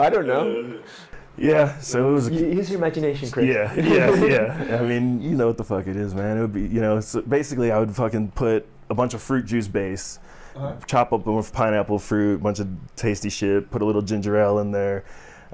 [0.00, 0.78] I don't know.
[1.38, 2.30] yeah, so it was.
[2.30, 3.46] Y- Use your imagination, Chris.
[3.46, 4.78] Yeah, yeah, yeah.
[4.80, 6.38] I mean, you know what the fuck it is, man.
[6.38, 9.46] It would be, you know, so basically I would fucking put a bunch of fruit
[9.46, 10.18] juice base,
[10.56, 10.74] uh-huh.
[10.86, 14.58] chop up with pineapple fruit, a bunch of tasty shit, put a little ginger ale
[14.58, 15.04] in there,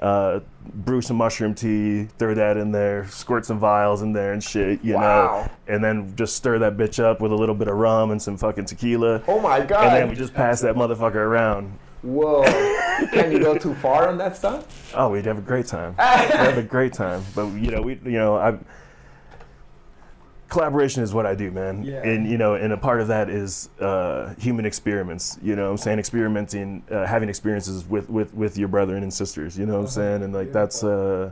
[0.01, 0.39] uh,
[0.73, 4.83] brew some mushroom tea, throw that in there, squirt some vials in there and shit,
[4.83, 5.47] you Wow.
[5.67, 8.21] know, and then just stir that bitch up with a little bit of rum and
[8.21, 9.21] some fucking tequila.
[9.27, 9.85] Oh my god.
[9.85, 11.77] And then we just pass that motherfucker around.
[12.01, 12.41] Whoa.
[13.13, 14.91] Can you go too far on that stuff?
[14.95, 15.91] Oh, we'd have a great time.
[15.99, 17.23] we'd have a great time.
[17.35, 18.57] But you know, we you know, I
[20.51, 21.81] collaboration is what I do, man.
[21.81, 22.03] Yeah.
[22.03, 25.39] And you know, and a part of that is uh, human experiments.
[25.41, 29.11] You know, what I'm saying experimenting, uh, having experiences with with with your brethren and
[29.11, 29.57] sisters.
[29.57, 30.23] You know what I'm saying?
[30.23, 30.83] And like that's.
[30.83, 31.31] Uh,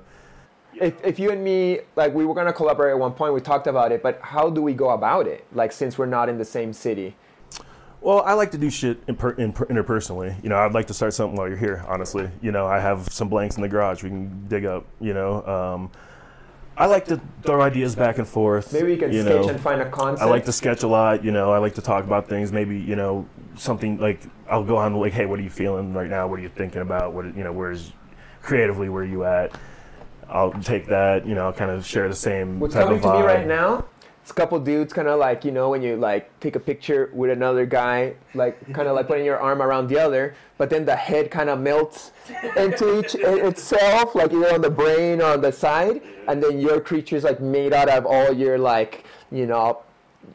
[0.81, 3.41] If, if you and me, like, we were going to collaborate at one point, we
[3.41, 5.43] talked about it, but how do we go about it?
[5.51, 7.15] Like, since we're not in the same city.
[7.99, 10.41] Well, I like to do shit imper- imper- interpersonally.
[10.41, 11.83] You know, I'd like to start something while you're here.
[11.85, 14.85] Honestly, you know, I have some blanks in the garage we can dig up.
[15.01, 15.91] You know, um,
[16.79, 18.71] I like to throw ideas back and forth.
[18.71, 19.49] Maybe we can you sketch know.
[19.49, 20.25] and find a concept.
[20.25, 21.25] I like to sketch a lot.
[21.25, 22.53] You know, I like to talk about things.
[22.53, 26.09] Maybe you know something like I'll go on like, hey, what are you feeling right
[26.09, 26.25] now?
[26.27, 27.11] What are you thinking about?
[27.11, 27.91] What you know, where's
[28.41, 29.51] creatively where are you at?
[30.29, 31.27] I'll take that.
[31.27, 33.45] You know, I'll kind of share the same What's type coming of to me right
[33.45, 33.85] now?
[34.29, 37.09] It's a couple dudes, kind of like you know when you like take a picture
[37.15, 40.85] with another guy, like kind of like putting your arm around the other, but then
[40.85, 42.11] the head kind of melts
[42.55, 46.79] into each itself, like either on the brain or on the side, and then your
[46.79, 49.79] creature is like made out of all your like you know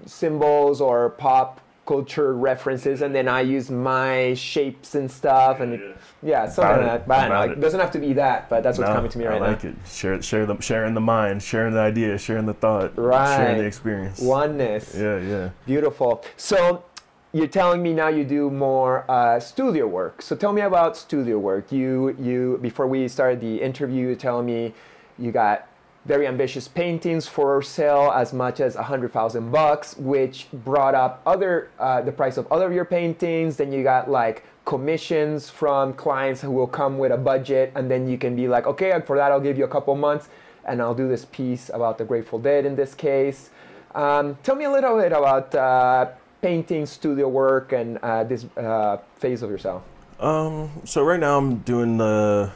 [0.07, 5.97] symbols or pop culture references, and then I use my shapes and stuff, and it-
[6.23, 6.99] yeah, something About like it.
[7.01, 7.09] that.
[7.09, 7.61] But I know, About it it.
[7.61, 9.65] doesn't have to be that, but that's what's No, coming to me I right like
[9.65, 9.71] now.
[9.71, 9.77] it.
[9.87, 13.37] Share, share the, sharing the mind, sharing the idea, sharing the thought, Right.
[13.37, 14.21] sharing the experience.
[14.21, 14.95] Oneness.
[14.97, 15.49] Yeah, yeah.
[15.67, 16.25] Beautiful.
[16.37, 16.85] So
[17.33, 20.23] you're telling me now you do more uh, studio work.
[20.23, 21.71] So tell me about studio work.
[21.73, 24.73] You you before we started the interview, you're telling me
[25.19, 25.67] you got
[26.05, 31.23] very ambitious paintings for sale as much as a hundred thousand bucks, which brought up
[31.27, 33.57] other uh, the price of other of your paintings.
[33.57, 38.09] Then you got like commissions from clients who will come with a budget, and then
[38.09, 40.29] you can be like, okay, for that I'll give you a couple months,
[40.65, 43.51] and I'll do this piece about the Grateful Dead in this case.
[43.95, 46.11] Um, tell me a little bit about uh,
[46.43, 49.83] painting, studio work, and uh, this uh, phase of yourself.
[50.21, 52.51] Um, so right now I'm doing uh,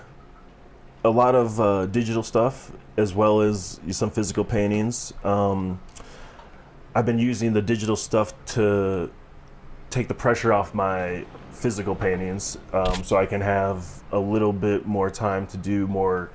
[1.04, 5.14] a lot of uh, digital stuff as well as some physical paintings.
[5.24, 5.80] Um,
[6.94, 9.08] I've been using the digital stuff to
[9.88, 14.86] take the pressure off my physical paintings, um, so I can have a little bit
[14.86, 16.30] more time to do more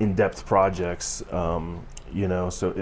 [0.00, 1.22] in-depth projects.
[1.32, 2.72] Um, you know, so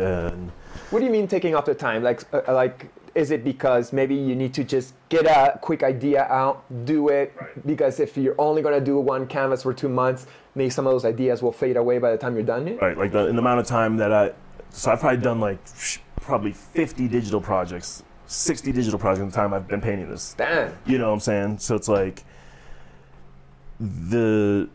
[0.91, 2.03] What do you mean taking off the time?
[2.03, 6.23] Like, uh, like, is it because maybe you need to just get a quick idea
[6.23, 7.35] out, do it?
[7.67, 11.05] Because if you're only gonna do one canvas for two months, maybe some of those
[11.05, 12.81] ideas will fade away by the time you're done it.
[12.81, 14.33] Right, like the, in the amount of time that I,
[14.71, 15.59] so I've probably done like
[16.21, 20.35] probably 50 digital projects, 60 digital projects in the time I've been painting this.
[20.39, 20.73] Damn.
[20.87, 21.59] You know what I'm saying?
[21.59, 22.23] So it's like
[23.81, 24.69] the,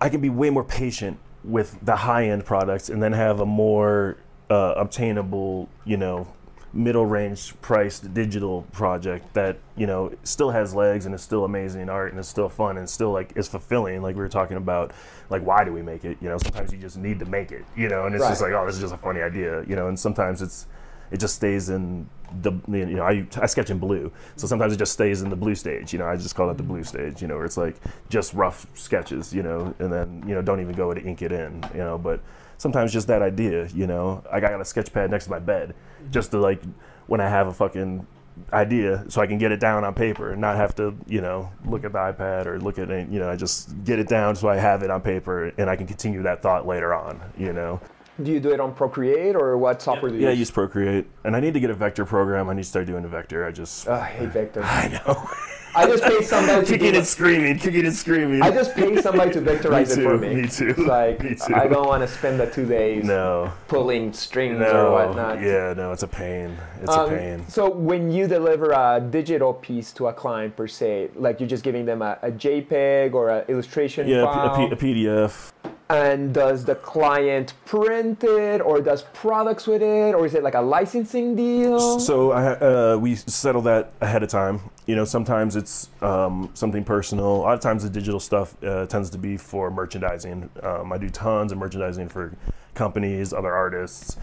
[0.00, 3.46] I can be way more patient with the high end products and then have a
[3.46, 4.16] more
[4.48, 6.26] uh, obtainable, you know,
[6.74, 11.88] middle range priced digital project that you know still has legs and is still amazing
[11.88, 14.92] art and is still fun and still like is fulfilling like we were talking about
[15.30, 16.18] like why do we make it?
[16.20, 18.52] You know sometimes you just need to make it you know and it's just like
[18.52, 20.66] oh this is just a funny idea you know and sometimes it's
[21.12, 22.08] it just stays in
[22.42, 24.10] the you know I, I sketch in blue.
[24.34, 26.56] So sometimes it just stays in the blue stage you know i just call it
[26.56, 27.10] the blue mm-hmm.
[27.10, 27.76] stage you know where it's like
[28.08, 31.30] just rough sketches you know and then you know don't even go to ink it
[31.30, 32.20] in you know but
[32.58, 34.22] sometimes just that idea you know?
[34.30, 35.74] I got a sketch pad next to my bed
[36.10, 36.62] just to like
[37.06, 38.06] when i have a fucking
[38.52, 41.50] idea so i can get it down on paper and not have to you know
[41.66, 44.34] look at the ipad or look at it you know i just get it down
[44.34, 47.52] so i have it on paper and i can continue that thought later on you
[47.52, 47.80] know?
[48.22, 50.40] Do you do it on Procreate or what software do you yeah i use?
[50.40, 51.06] use procreate.
[51.24, 52.48] And i need to get a vector program.
[52.48, 53.44] I need to start doing a vector.
[53.44, 54.62] I just Ugh, I hate Vector.
[54.64, 55.28] i know
[55.76, 58.42] I just pay somebody to kicking my- and screaming kicking and screaming.
[58.42, 60.34] I just pay somebody to vectorize it for me.
[60.34, 61.54] me too, It's like me too.
[61.54, 63.52] I don't want to spend the two days no.
[63.68, 65.40] pulling strings or whatnot.
[65.40, 66.56] yeah no it's a pain.
[66.82, 67.44] It's Um, a pain.
[67.48, 71.64] So when you deliver a digital piece to a client per se, like you're just
[71.64, 75.52] giving them a, a JPEG or an illustration yeah file, a, P- a pdf
[75.90, 80.54] and does the client print it or does products with it or is it like
[80.54, 82.00] a licensing deal?
[82.00, 84.60] So I, uh, we settle that ahead of time.
[84.86, 87.26] You know, sometimes it's um, something personal.
[87.36, 90.48] A lot of times the digital stuff uh, tends to be for merchandising.
[90.62, 92.32] Um, I do tons of merchandising for
[92.74, 94.16] companies, other artists,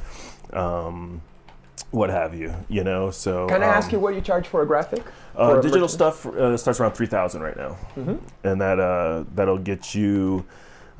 [0.54, 1.22] um,
[1.92, 2.54] what have you.
[2.70, 5.04] You know, so Can I ask um, you what you charge for a graphic?
[5.36, 8.16] uh, For digital stuff uh, starts around three thousand right now, Mm-hmm.
[8.48, 10.46] and that uh, that'll get you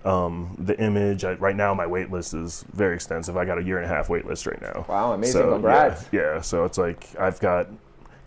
[0.06, 1.24] um, the image.
[1.24, 3.38] I, right now, my wait list is very extensive.
[3.38, 4.86] I got a year and a half wait list right now.
[4.88, 5.42] Wow, amazing.
[5.42, 6.06] So, Congrats.
[6.12, 7.68] Yeah, yeah, so it's like I've got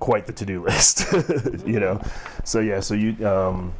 [0.01, 1.13] quite the to-do list,
[1.67, 2.01] you know.
[2.45, 3.73] So yeah, so you, um,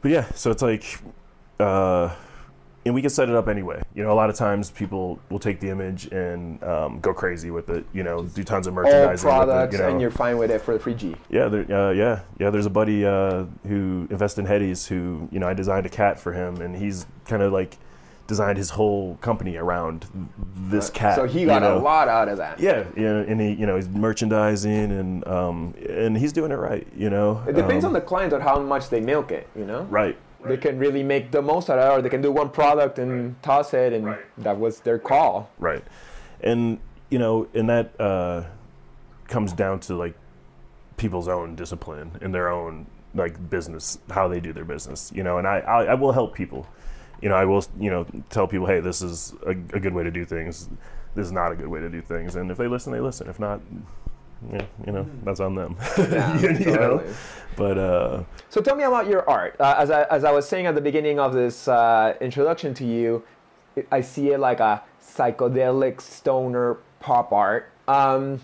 [0.00, 0.98] but yeah, so it's like,
[1.58, 2.14] uh,
[2.86, 3.82] and we can set it up anyway.
[3.94, 7.50] You know, a lot of times people will take the image and um, go crazy
[7.50, 7.84] with it.
[7.92, 9.28] You know, do tons of merchandising.
[9.28, 9.78] All products, it.
[9.78, 11.14] You know, and you're fine with it for the free G.
[11.30, 12.50] yeah, there, uh, yeah, yeah.
[12.50, 16.18] There's a buddy uh, who invests in Hetties who, you know, I designed a cat
[16.20, 17.78] for him, and he's kind of like
[18.26, 20.06] designed his whole company around
[20.56, 21.14] this cat.
[21.16, 21.76] So he you got know?
[21.76, 22.58] a lot out of that.
[22.58, 26.86] Yeah, yeah, and he, you know, he's merchandising and um, and he's doing it right.
[26.96, 29.64] You know, It depends Um, on the client on how much they milk it, you
[29.66, 29.82] know?
[29.84, 30.16] right.
[30.46, 32.98] They can really make the most out of it, or they can do one product
[32.98, 34.20] and toss it, and Right.
[34.38, 35.50] that was their call.
[35.58, 35.84] Right.
[36.40, 36.78] And
[37.10, 38.44] you know, and that uh,
[39.28, 40.14] comes down to like
[40.96, 45.12] people's own discipline and their own like business, how they do their business.
[45.14, 46.66] You know, and I I, I will help people.
[47.22, 50.02] You know, I will you know tell people, hey, this is a, a good way
[50.04, 50.68] to do things.
[51.14, 52.34] This is not a good way to do things.
[52.36, 53.28] And if they listen, they listen.
[53.28, 53.60] If not,
[54.52, 55.76] yeah, you know, that's on them.
[55.98, 57.02] Yeah, you, you know.
[57.56, 59.56] But uh, So tell me about your art.
[59.60, 62.84] Uh, as, I, as I was saying at the beginning of this uh, introduction to
[62.84, 63.24] you,
[63.90, 67.70] I see it like a psychedelic stoner pop art.
[67.86, 68.40] Um,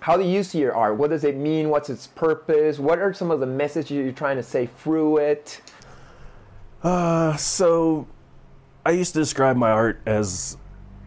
[0.00, 0.96] how do you see your art?
[0.96, 1.68] What does it mean?
[1.68, 2.78] What's its purpose?
[2.78, 5.60] What are some of the messages you're trying to say through it?
[6.82, 8.08] Uh, so
[8.84, 10.56] I used to describe my art as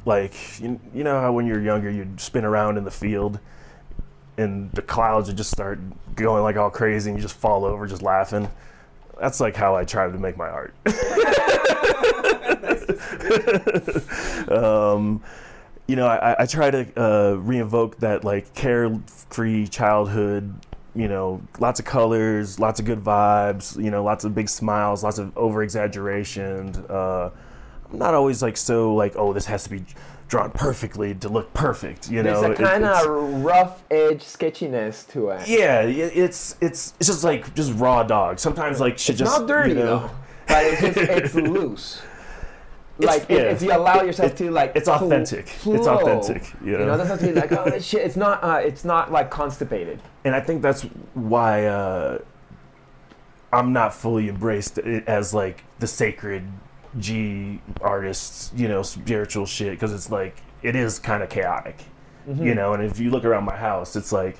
[0.05, 3.39] like you, you know how when you're younger you'd spin around in the field
[4.37, 5.79] and the clouds would just start
[6.15, 8.49] going like all crazy, and you just fall over just laughing.
[9.19, 10.73] That's like how I try to make my art.
[14.51, 15.23] um,
[15.87, 20.53] you know, I, I try to uh, reinvoke that like carefree childhood.
[20.95, 23.81] You know, lots of colors, lots of good vibes.
[23.81, 26.75] You know, lots of big smiles, lots of over exaggeration.
[26.89, 27.29] Uh,
[27.91, 29.85] I'm not always like so like, oh, this has to be
[30.27, 32.09] drawn perfectly to look perfect.
[32.09, 35.47] You know, There's a kind it's- of rough edge sketchiness to it.
[35.47, 38.39] yeah, it- it's it's it's just like just raw dog.
[38.39, 40.11] Sometimes like shit It's just not dirty you know, though,
[40.47, 42.01] but it's just it's loose.
[42.97, 43.37] Like yeah.
[43.51, 45.47] if you allow yourself It- to like it's authentic.
[45.65, 46.93] It's authentic, you You know, know?
[46.93, 48.01] it doesn't to be like oh shit.
[48.05, 48.43] It's not.
[48.43, 49.99] Uh, it's not like constipated.
[50.23, 50.83] and I think that's
[51.13, 52.19] why uh,
[53.53, 56.43] I'm not fully embraced it as like the sacred
[56.99, 61.77] G artists, you know, spiritual shit because it's like it is kind of chaotic,
[62.27, 62.43] Mm-hmm.
[62.45, 62.73] you know.
[62.73, 64.37] And if you look around my house, it's like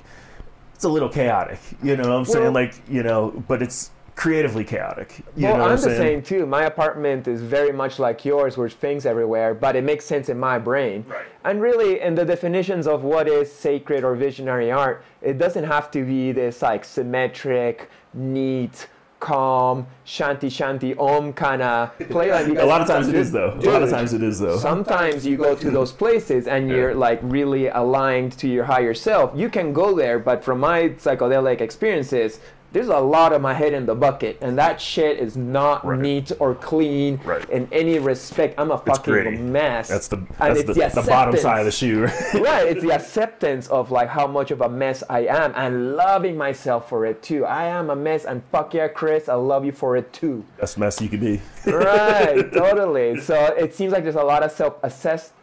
[0.74, 2.02] it's a little chaotic, you know.
[2.02, 5.18] what I'm Well- saying like you know, but it's creatively chaotic.
[5.36, 5.98] You well, know I'm I'm the saying?
[5.98, 6.46] same too.
[6.46, 10.38] My apartment is very much like yours, where things everywhere, but it makes sense in
[10.38, 11.04] my brain.
[11.06, 11.26] Right.
[11.44, 15.90] And really, in the definitions of what is sacred or visionary art, it doesn't have
[15.90, 18.88] to be this like symmetric, neat,
[19.26, 22.30] calm, shanti shanti om kind of play.
[22.30, 23.52] Like, A lot of times it is though.
[23.60, 24.56] a lot of times it is though.
[24.56, 29.32] Sometimes you go to those places and you're like really aligned to your higher self.
[29.34, 32.38] You can go there, but from my psychedelic experiences,
[32.76, 35.98] there's a lot of my head in the bucket, and that shit is not Right.
[35.98, 37.48] neat or clean Right.
[37.48, 38.54] in any respect.
[38.58, 39.88] I'm a fucking mess.
[39.88, 42.02] That's the that's it's the, the bottom side of the shoe.
[42.34, 46.36] right, it's the acceptance of like how much of a mess I am and loving
[46.36, 47.46] myself for it too.
[47.46, 50.44] I am a mess, and fuck yeah, Chris, I love you for it too.
[50.60, 51.40] Best mess you could be.
[51.64, 53.18] right, totally.
[53.20, 54.74] So it seems like there's a lot of self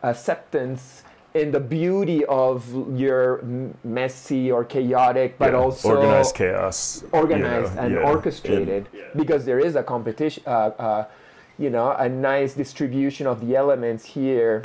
[0.04, 1.03] acceptance
[1.34, 2.64] in the beauty of
[2.98, 3.44] your
[3.84, 7.02] messy or chaotic, but Yeah, also organized chaos.
[7.02, 8.00] you know, organized and yeah.
[8.02, 11.06] orchestrated because there is a competition, uh, uh,
[11.58, 14.62] you know, a nice distribution of the elements here.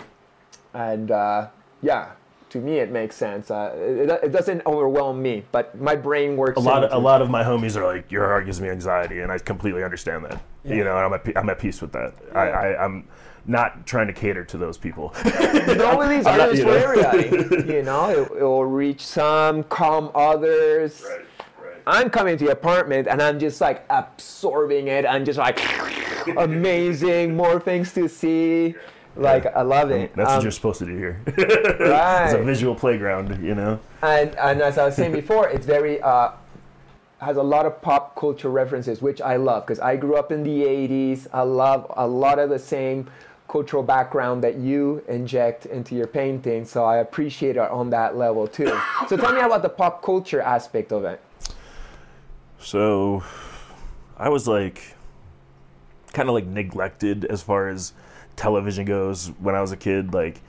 [0.75, 1.49] And uh,
[1.83, 2.11] yeah,
[2.51, 3.51] to me, it makes sense.
[3.51, 6.59] Uh, it, it doesn't overwhelm me, but my brain works.
[6.59, 9.21] a lot of a lot of my homies are like, your art gives me anxiety,
[9.21, 10.41] and I completely understand that.
[10.65, 12.13] You know, I'm at, I'm at peace with that.
[12.35, 13.09] I, I, I'm
[13.47, 15.15] not trying to cater to those people.
[15.25, 17.11] No release I'm not- artists you for know.
[17.11, 17.73] everybody.
[17.75, 21.05] You know, it, it will reach some, calm others.
[21.87, 25.07] I'm coming to the apartment and I'm just like absorbing it.
[25.07, 25.59] I'm just like
[26.37, 28.75] amazing, more things to see.
[29.17, 30.15] Like I love it.
[30.15, 31.21] That's Um, what you're supposed to do here.
[31.81, 32.25] right.
[32.27, 33.81] it's a visual playground, you know.
[34.03, 36.33] And and as I was saying before, it's very uh,
[37.21, 40.45] has a lot of pop culture references, which I love because I grew up in
[40.45, 41.27] the '80s.
[41.33, 43.09] I love a lot of the same
[43.49, 48.47] cultural background that you inject into your painting, so I appreciate it on that level
[48.47, 48.79] too.
[49.09, 51.21] so tell me about the pop culture aspect of it.
[52.61, 53.23] So,
[54.17, 54.95] I was like,
[56.13, 57.93] kind of like neglected as far as
[58.37, 60.13] television goes when I was a kid.
[60.13, 60.41] Like,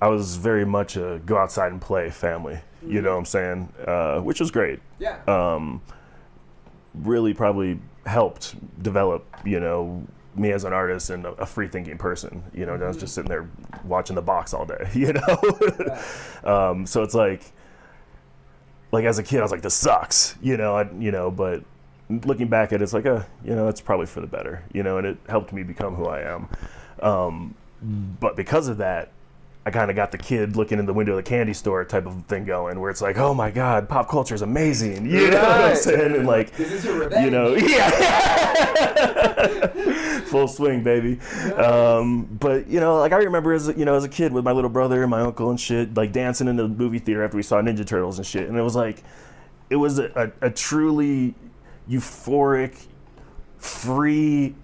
[0.00, 2.60] I was very much a go outside and play family.
[2.86, 3.72] You know what I'm saying?
[3.86, 4.80] Uh, which was great.
[4.98, 5.18] Yeah.
[5.28, 5.82] um,
[6.94, 10.02] really probably helped develop, you know,
[10.34, 12.42] me as an artist and a, free thinking person.
[12.54, 13.48] You know, I was just sitting there
[13.84, 16.00] watching the box all day, you know?
[16.44, 17.42] um, so it's like,
[18.92, 21.64] like as a kid, I was like, this sucks, you know, I, you know, but
[22.08, 24.82] looking back at it, it's like, uh, you know, it's probably for the better, you
[24.82, 26.48] know, and it helped me become who I am.
[27.00, 29.10] Um, but because of that,
[29.66, 32.06] I kind of got the kid looking in the window of the candy store type
[32.06, 35.42] of thing going, where it's like, oh my god, pop culture is amazing, you know
[35.42, 36.14] what I'm saying?
[36.16, 37.90] And like, you know, yeah,
[40.24, 41.20] full swing, baby.
[41.56, 44.44] Um, but you know, like I remember as a- you know as a kid with
[44.44, 47.36] my little brother and my uncle and shit, like dancing in the movie theater after
[47.36, 49.02] we saw Ninja Turtles and shit, and it was like,
[49.68, 51.34] it was a, a, a truly
[51.88, 52.86] euphoric,
[53.58, 54.54] free.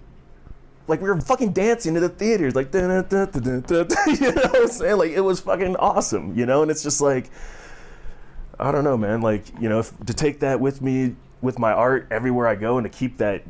[0.87, 4.97] Like we were fucking dancing to the theaters, like you know what I'm saying?
[4.97, 6.61] Like it was fucking awesome, you know.
[6.61, 7.29] And it's just like,
[8.59, 9.21] I don't know, man.
[9.21, 12.77] Like you know, if, to take that with me with my art everywhere I go,
[12.77, 13.43] and to keep that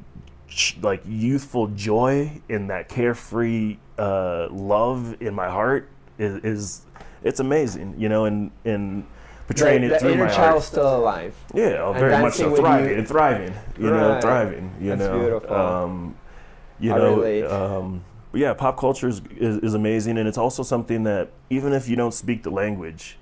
[0.82, 6.82] like youthful joy and that carefree uh, love in my heart is, is
[7.24, 8.26] it's amazing, you know.
[8.26, 9.06] And and
[9.48, 10.64] portraying the, it through my child's art.
[10.64, 11.36] still alive.
[11.54, 12.56] Yeah, oh, very much so.
[12.56, 12.98] Thriving you.
[12.98, 14.22] and thriving, you know, Right.
[14.22, 14.74] thriving.
[14.82, 15.56] You That's know, beautiful.
[15.56, 16.16] Um,
[16.80, 20.64] you I know, um, but yeah, pop culture is, is, is amazing, and it's also
[20.64, 23.18] something that even if you don't speak the language,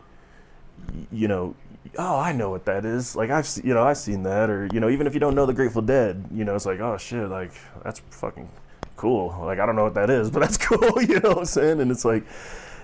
[1.11, 1.55] you know,
[1.97, 3.15] oh, I know what that is.
[3.15, 5.45] Like I've, you know, I've seen that, or you know, even if you don't know
[5.45, 7.51] the Grateful Dead, you know, it's like, oh shit, like
[7.83, 8.49] that's fucking
[8.95, 9.35] cool.
[9.41, 11.01] Like I don't know what that is, but that's cool.
[11.01, 11.81] You know what I'm saying?
[11.81, 12.25] And it's like,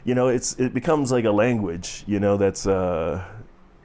[0.03, 2.03] you know, it's it becomes like a language.
[2.07, 3.23] You know, that's uh,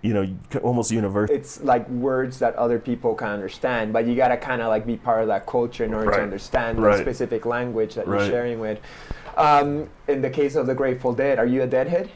[0.06, 0.26] you know,
[0.62, 1.34] almost universal.
[1.34, 4.96] it's like words that other people can understand, but you gotta kind of like be
[4.96, 6.18] part of that culture in order Right.
[6.18, 8.20] to understand the specific language that Right.
[8.20, 8.78] you're sharing with.
[9.36, 12.08] Um, in the case of the Grateful Dead, are you a Deadhead?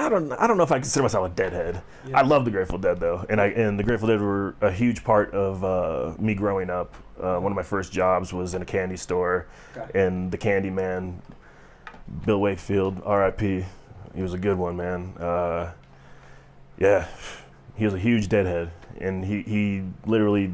[0.00, 1.82] I don't I don't know if I consider myself a deadhead.
[2.14, 5.02] I love the Grateful Dead though, and I and the Grateful Dead were a huge
[5.04, 6.94] part of uh, me growing up.
[7.20, 9.46] Uh, one of my first jobs was in a candy store,
[9.76, 10.00] Okay.
[10.04, 11.20] and the Candy Man,
[12.24, 13.64] Bill Wakefield, R.I.P.
[14.14, 15.14] He was a good one, man.
[15.18, 15.72] Uh,
[16.78, 17.08] yeah,
[17.76, 20.52] he was a huge deadhead, and he he literally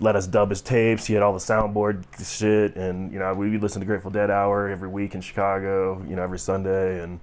[0.00, 1.06] let us dub his tapes.
[1.06, 4.30] He had all the soundboard shit, and you know we would listen to Grateful Dead
[4.30, 6.04] Hour every week in Chicago.
[6.08, 7.20] You know every Sunday, and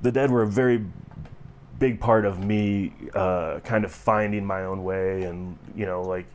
[0.00, 0.84] the Dead were a very
[1.78, 6.26] big part of me uh, kind of finding my own way, and you know like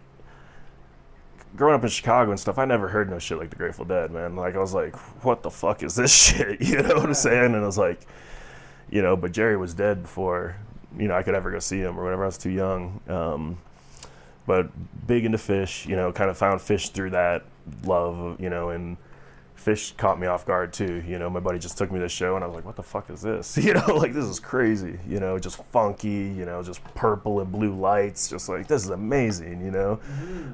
[1.56, 4.12] growing up in Chicago and stuff, I never heard no shit like the Grateful Dead,
[4.12, 4.36] man.
[4.36, 6.62] Like I was like, what the fuck is this shit?
[6.62, 7.54] You know what I'm saying?
[7.54, 8.02] And I was like,
[8.90, 10.56] you know, but Jerry was dead before,
[10.98, 12.24] you know, I could ever go see him or whatever.
[12.24, 13.00] I was too young.
[13.08, 13.58] Um,
[14.46, 14.70] but
[15.06, 17.44] big into Phish, you know, kind of found Phish through that
[17.84, 18.98] love, you know, and
[19.58, 21.04] Phish caught me off guard too.
[21.06, 22.78] You know, my buddy just took me to the show and I was like, what
[22.78, 23.58] the fuck is this?
[23.68, 27.52] You know, like this is crazy, you know, just funky, you know, just purple and
[27.52, 30.00] blue lights, just like this is amazing, you know.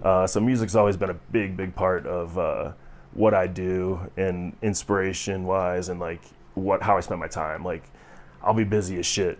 [0.01, 2.71] Uh, so music's always been a big, big part of uh,
[3.13, 6.21] what I do and inspiration wise and like
[6.55, 7.63] what how I spend my time.
[7.63, 7.83] Like
[8.43, 9.39] I'll be busy as shit,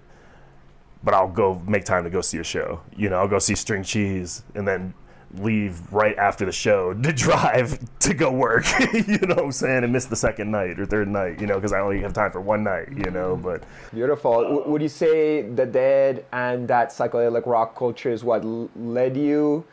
[1.04, 2.82] but I'll go make time to go see a show.
[2.96, 4.94] You know, I'll go see String Cheese and then
[5.40, 8.66] leave right after the show to drive to go work.
[8.94, 9.84] you know what I'm saying?
[9.84, 11.42] And miss the second night or third night.
[11.42, 12.90] You know, because I only have time for one night.
[12.92, 14.44] You know, but Beautiful.
[14.44, 19.18] W- would you say the Dead and that psychedelic rock culture is what l- led
[19.18, 19.66] you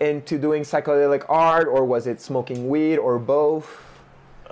[0.00, 3.80] into doing psychedelic art, or was it smoking weed, or both?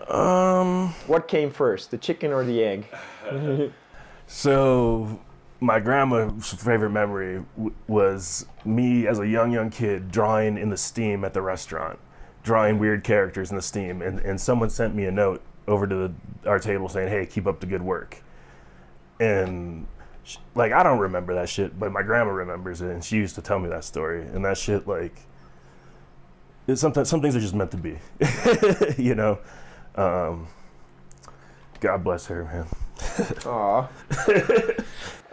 [0.08, 0.88] um.
[1.06, 2.86] What came first, the chicken or the egg?
[4.32, 5.18] So,
[5.58, 10.76] my grandma's favorite memory w- was me as a young, young kid drawing in the
[10.76, 11.98] steam at the restaurant,
[12.44, 14.00] drawing weird characters in the steam.
[14.00, 17.48] And, and someone sent me a note over to the, our table saying, hey, keep
[17.48, 18.22] up the good work.
[19.18, 19.88] And,
[20.54, 22.90] like, I don't remember that shit, but my grandma remembers it.
[22.90, 24.22] And she used to tell me that story.
[24.22, 25.16] And that shit, like,
[26.72, 27.98] sometimes, some things are just meant to be,
[29.02, 29.40] you know?
[29.96, 30.46] Um,
[31.80, 32.68] God bless her, man.
[33.46, 33.88] Aw.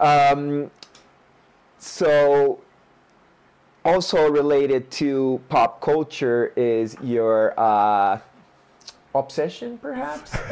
[0.00, 0.70] um,
[1.78, 2.60] so,
[3.84, 8.18] also related to pop culture is your uh,
[9.18, 10.34] obsession, perhaps?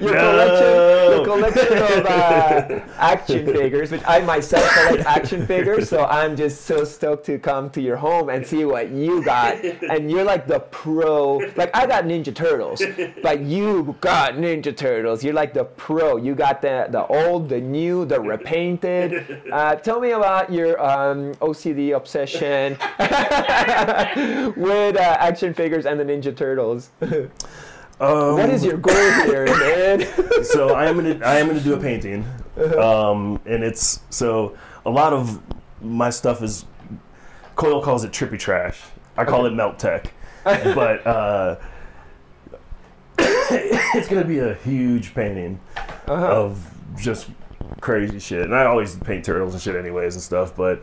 [0.00, 0.72] your collection,
[1.10, 6.62] your collection of uh, action figures, which I myself collect action figures, so I'm just
[6.62, 9.62] so stoked to come to your home and see what you got.
[9.64, 11.38] And you're like the pro.
[11.56, 12.82] Like I got Ninja Turtles,
[13.22, 15.24] but you got Ninja Turtles.
[15.24, 16.16] You're like the pro.
[16.16, 19.42] You got the the old, the new, the repainted.
[19.52, 22.72] Uh, tell me about your um, OCD obsession
[24.56, 26.51] with uh, action figures and the Ninja Turtles.
[28.00, 28.94] Um, what is your goal
[29.26, 30.44] here, man?
[30.44, 32.26] so I am gonna I am gonna do a painting,
[32.76, 35.40] um, and it's so a lot of
[35.80, 36.64] my stuff is
[37.54, 38.80] Coil calls it trippy trash.
[39.16, 41.56] I call it melt tech, but uh,
[43.18, 45.60] it's gonna be a huge painting
[46.08, 47.28] of just
[47.80, 48.42] crazy shit.
[48.42, 50.82] And I always paint turtles and shit anyways and stuff, but.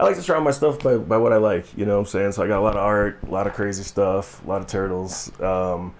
[0.00, 2.06] I like to surround my stuff by, by what I like, you know what I'm
[2.06, 2.32] saying?
[2.32, 4.66] So I got a lot of art, a lot of crazy stuff, a lot of
[4.66, 5.28] turtles.
[5.40, 5.94] Um,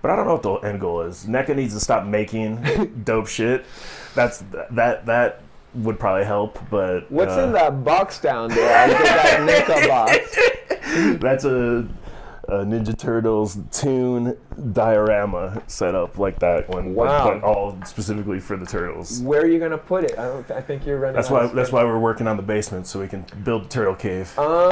[0.00, 1.26] but I don't know what the end goal is.
[1.26, 3.66] NECA needs to stop making dope shit.
[4.14, 5.42] That's that that
[5.74, 8.76] would probably help, but What's uh, in that box down there?
[8.76, 11.18] I get that NECA box.
[11.20, 11.86] That's a,
[12.48, 14.36] a Ninja Turtles tune
[14.72, 16.94] diorama set up like that one.
[16.94, 17.30] Wow.
[17.40, 19.20] but all specifically for the turtles.
[19.22, 20.18] Where are you gonna put it?
[20.18, 20.50] I don't.
[20.50, 21.16] I think you're running.
[21.16, 21.46] That's why.
[21.46, 24.32] That's why we're working on the basement so we can build turtle cave.
[24.38, 24.68] Uh,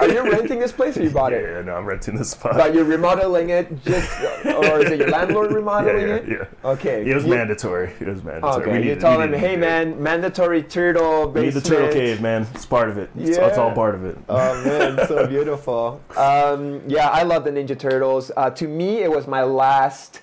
[0.00, 1.50] are you renting this place or you bought yeah, it?
[1.56, 2.54] yeah, no, I'm renting this spot.
[2.54, 4.10] But you're remodeling it just,
[4.44, 6.28] or is it your landlord yeah, remodeling yeah, it?
[6.28, 6.70] yeah.
[6.70, 7.08] Okay.
[7.08, 7.92] It was You- mandatory.
[8.00, 8.62] It was mandatory.
[8.62, 11.92] Okay, We you needed- told we him, hey man, mandatory turtle We need the turtle
[11.92, 12.46] cave, man.
[12.54, 13.10] It's part of it.
[13.16, 14.18] It's, it's all part of it.
[14.28, 16.00] Oh man, so beautiful.
[16.16, 18.30] Um, yeah, I love the Ninja Turtles.
[18.36, 20.20] Uh, to me, it was my last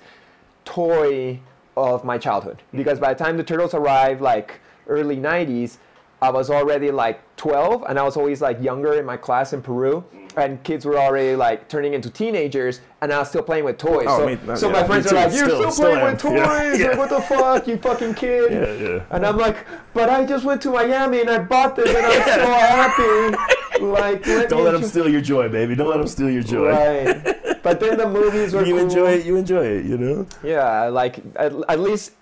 [0.64, 1.40] toy
[1.76, 2.76] of my childhood mm-hmm.
[2.76, 5.78] because by the time the Turtles arrived, like early '90s,
[6.22, 9.60] I was already like 12, and I was always like younger in my class in
[9.60, 10.38] Peru, mm-hmm.
[10.38, 14.06] and kids were already like turning into teenagers, and I was still playing with toys.
[14.08, 16.12] Oh, so, me- so yeah, my friends are like, "You're Still- still, still playing am.
[16.12, 16.80] with toys?
[16.80, 16.86] Yeah.
[16.88, 19.04] Like, what the fuck, you fucking kid!" Yeah.
[19.10, 22.22] And I'm like, but I just went to Miami and I bought this and I'm
[22.40, 23.82] so happy.
[23.84, 25.74] Like, let Don't let them steal your joy, baby.
[25.74, 26.70] Don't let them steal your joy.
[26.70, 27.40] Right.
[27.64, 28.84] But then the movies were You cool.
[28.84, 29.26] enjoy it.
[29.26, 29.84] You enjoy it.
[29.86, 30.26] You know.
[30.44, 32.12] Yeah, like at, at least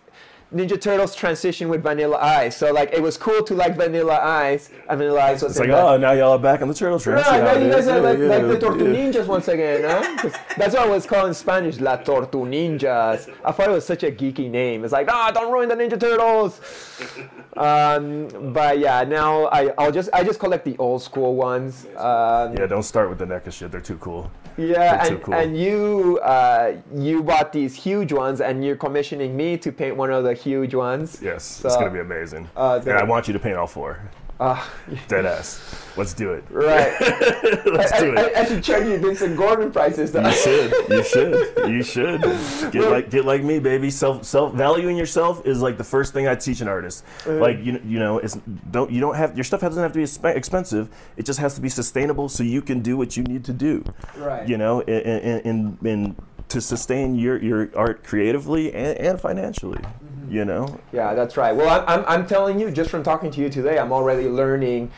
[0.55, 2.57] Ninja Turtles transition with Vanilla Ice.
[2.59, 5.71] So like it was cool to like Vanilla Ice, and Vanilla Ice was It's like,
[5.71, 7.17] oh, now y'all are back on the Turtle Train.
[7.17, 9.11] I Right, now you guys are Yeah, like, yeah, like the Tortu yeah.
[9.13, 10.29] Ninjas once again, huh?
[10.59, 13.31] That's what I was calling Spanish, La Tortu Ninjas.
[13.45, 14.85] I thought it was such a geeky name.
[14.85, 16.61] It's like, ah, don't ruin the Ninja Turtles.
[17.55, 21.85] Um, but yeah, now I, I'll just I just collect the old school ones.
[21.99, 23.71] Um, Yeah, don't start with the NECA shit.
[23.71, 24.31] They're too cool.
[24.57, 25.35] Yeah, and, cool.
[25.35, 30.11] and you uh, you bought these huge ones, and you're commissioning me to paint one
[30.11, 31.19] of the huge ones.
[31.23, 32.49] Yes, it's gonna be amazing.
[32.57, 34.01] uh, and I want you to paint all four.
[34.45, 34.69] Ah,
[35.07, 35.79] Dead ass.
[35.97, 36.43] Let's do it.
[36.51, 36.93] right.
[37.65, 38.35] Let's I, do it.
[38.35, 40.11] I should charge you Vincent Gordon prices.
[40.11, 40.27] Though.
[40.27, 40.73] You should.
[40.89, 41.69] You should.
[41.71, 42.73] You should.
[42.73, 43.89] Get like get like me, baby.
[43.89, 47.05] Self self valuing yourself is like the first thing I teach an artist.
[47.21, 47.35] Uh-huh.
[47.35, 48.35] Like you you know it's
[48.73, 50.89] don't you don't have your stuff doesn't have to be expe- expensive.
[51.17, 53.85] It just has to be sustainable so you can do what you need to do.
[54.17, 54.49] Right.
[54.49, 56.17] You know, in in, in
[56.49, 59.79] to sustain your your art creatively and, and financially.
[59.79, 60.12] Mm-hmm.
[60.33, 60.81] You know.
[60.93, 61.55] Yeah, that's right.
[61.55, 64.91] Well, I'm, I'm, I'm telling you, just from talking to you today, I'm already learning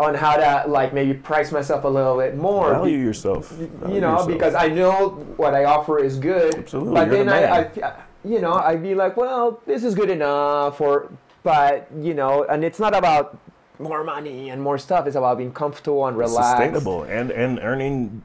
[0.00, 2.72] on how to like maybe price myself a little bit more.
[2.72, 3.56] Value yourself.
[3.58, 4.26] you know, yourself.
[4.28, 6.56] because I know what I offer is good.
[6.56, 7.88] Absolutely, But you're then the I.
[7.88, 11.12] I, you know, I'd be like, well, this is good enough, or,
[11.44, 13.38] but you know, and it's not about
[13.78, 15.06] more money and more stuff.
[15.06, 16.50] It's about being comfortable and relaxed.
[16.50, 18.24] sustainable and and earning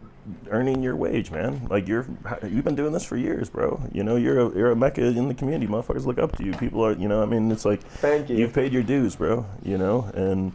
[0.49, 1.67] earning your wage, man.
[1.69, 2.05] Like you're
[2.43, 3.81] you've been doing this for years, bro.
[3.91, 5.71] You know, you're a you're a mecca in the community.
[5.71, 6.53] Motherfuckers look up to you.
[6.53, 8.37] People are, you know, I mean, it's like Thank you.
[8.37, 9.45] you've paid your dues, bro.
[9.63, 10.53] You know, and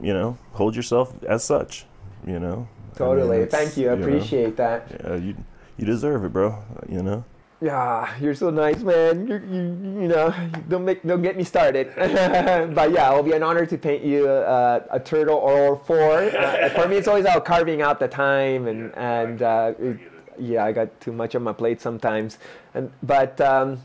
[0.00, 1.84] you know, hold yourself as such.
[2.26, 2.68] You know.
[2.94, 3.38] I Totally.
[3.38, 3.90] mean, Thank you.
[3.90, 4.90] I know, appreciate that.
[5.04, 5.36] Yeah, you
[5.78, 6.62] you deserve it, bro.
[6.88, 7.24] You know.
[7.62, 9.26] Yeah, you're so nice, man.
[9.26, 9.62] You, you,
[10.02, 10.34] you know,
[10.70, 11.92] don't make, don't get me started.
[12.74, 16.22] but yeah, it'll be an honor to paint you uh, a turtle or four.
[16.22, 19.98] Uh, for me, it's always about carving out the time, and and uh, it,
[20.38, 22.38] yeah, I got too much on my plate sometimes.
[22.72, 23.82] And but um,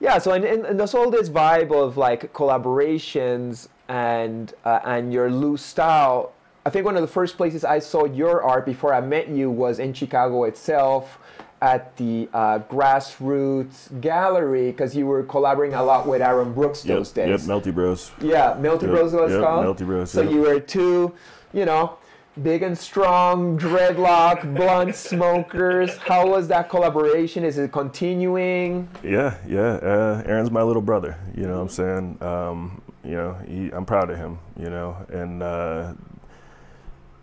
[0.00, 5.12] yeah, so and, and, and there's all this vibe of like collaborations and uh, and
[5.12, 6.32] your loose style.
[6.64, 9.50] I think one of the first places I saw your art before I met you
[9.50, 11.18] was in Chicago itself
[11.62, 16.98] at the uh, Grassroots Gallery because you were collaborating a lot with Aaron Brooks Yep,
[16.98, 17.28] those days.
[17.28, 18.10] yep, Melty Bros.
[18.20, 19.64] Yeah, Melty Yep, Bros was yep, called.
[19.64, 21.14] Melty Bros, So you were two,
[21.52, 21.98] you know,
[22.42, 25.96] big and strong, dreadlock, blunt smokers.
[25.98, 27.44] How was that collaboration?
[27.44, 28.88] Is it continuing?
[29.04, 29.60] Yeah, yeah.
[29.74, 31.16] Uh, Aaron's my little brother.
[31.36, 32.18] You know what I'm saying?
[32.22, 34.38] Um, you know, he, I'm proud of him.
[34.58, 35.92] You know, and uh,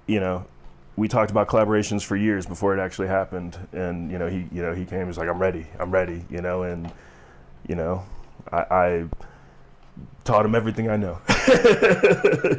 [0.08, 0.46] you know,
[1.00, 3.58] we talked about collaborations for years before it actually happened.
[3.72, 5.00] And you know, he, you know, he came.
[5.00, 5.66] He was like, "I'm ready.
[5.80, 6.92] I'm ready." You know, and
[7.68, 8.04] you know,
[8.52, 9.06] I, I
[10.26, 11.20] taught him everything I know.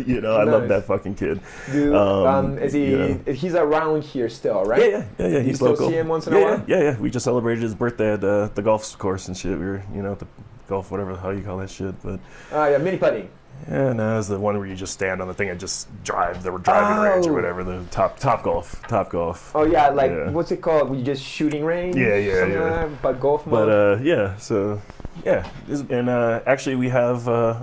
[0.07, 1.41] you know, I love that fucking kid.
[1.71, 2.91] Do, um, Um, is he?
[2.91, 3.33] you know.
[3.33, 4.81] He's around here still, right?
[4.81, 5.39] Yeah, yeah, yeah, yeah.
[5.39, 5.89] You He's still local.
[5.89, 6.65] see him once in a yeah, while?
[6.67, 6.99] Yeah, yeah, yeah.
[6.99, 9.59] We just celebrated his birthday at uh, the golf course and shit.
[9.59, 10.27] We were, you know, at the
[10.67, 11.95] golf, whatever the hell you call that shit.
[12.03, 12.21] But
[12.53, 13.29] Uh, yeah, mini putting.
[13.69, 16.43] Yeah, no, it's the one where you just stand on the thing and just drive
[16.43, 17.31] the driving range Oh.
[17.31, 17.65] or whatever.
[17.65, 19.53] The top top golf, top golf.
[19.55, 20.31] Oh yeah, like Yeah.
[20.31, 20.97] what's it called?
[20.97, 21.97] You just shooting range?
[21.97, 22.83] Yeah, yeah, yeah.
[22.85, 24.81] like But golf But uh, yeah, so
[25.25, 25.49] yeah,
[25.91, 27.61] and uh, actually we have uh,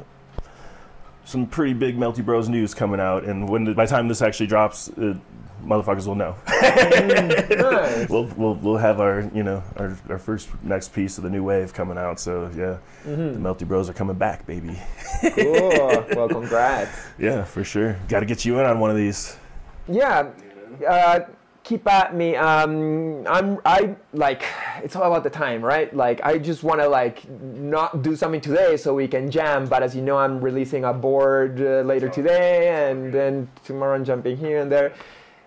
[1.25, 4.47] some pretty big Melty Bros news coming out, and when by the time this actually
[4.47, 5.15] drops, uh,
[5.63, 6.35] motherfuckers will know.
[7.01, 8.09] nice.
[8.09, 11.43] we'll, we'll we'll have our you know our, our first next piece of the new
[11.43, 12.19] wave coming out.
[12.19, 13.41] So yeah, Mm-hmm.
[13.41, 14.77] the Melty Bros are coming back, baby.
[15.35, 16.05] cool.
[16.17, 16.97] Well, congrats.
[17.19, 17.97] Yeah, for sure.
[18.09, 19.37] Got to get you in on one of these.
[19.87, 20.29] Yeah.
[20.87, 21.21] Uh,
[21.63, 22.35] keep at me.
[22.35, 23.59] Um, I'm.
[23.65, 24.43] I like.
[24.83, 25.93] It's all about the time, right?
[25.95, 29.65] Like, I just want to like not do something today so we can jam.
[29.67, 34.05] But as you know, I'm releasing a board uh, later today, and then tomorrow I'm
[34.05, 34.93] jumping here and there.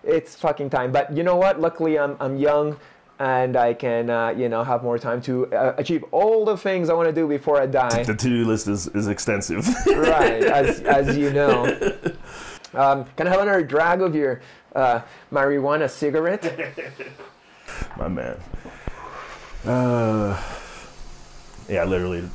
[0.03, 0.91] It's fucking time.
[0.91, 1.59] But you know what?
[1.59, 2.77] Luckily, I'm I'm young.
[3.19, 6.89] And I can, uh, you know, have more time to uh, achieve all the things
[6.89, 8.01] I want to do before I die.
[8.01, 9.67] The to-do list is, is extensive.
[9.85, 11.67] right, as, as you know.
[12.73, 14.41] Um, can I have another drag of your
[14.75, 16.73] uh, marijuana cigarette?
[17.97, 18.37] My man.
[19.65, 20.41] Uh,
[21.67, 22.27] yeah, literally.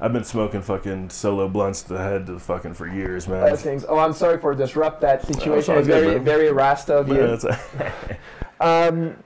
[0.00, 3.46] I've been smoking fucking solo blunts to the head to the fucking for years, man.
[3.48, 3.84] Those things.
[3.88, 5.76] Oh, I'm sorry for disrupt that situation.
[5.78, 7.20] It's good, very, very Rasta of Yeah, you.
[7.34, 8.16] it's-
[8.60, 9.16] Um,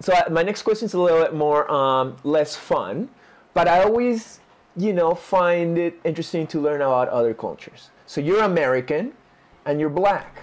[0.00, 3.08] so uh, my next question is a little bit more um, less fun,
[3.52, 4.40] but I always,
[4.76, 7.90] you know, find it interesting to learn about other cultures.
[8.06, 9.12] So you're American,
[9.64, 10.38] and you're black.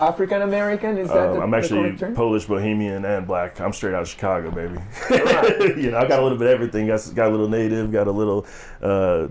[0.00, 1.92] African American is that Um, the, I'm actually?
[2.14, 3.60] Polish, Bohemian, and black.
[3.60, 4.78] I'm straight out of Chicago, baby.
[5.80, 6.86] You know, I got a little bit of everything.
[6.86, 8.46] Got got a little native, got a little,
[8.82, 9.28] uh,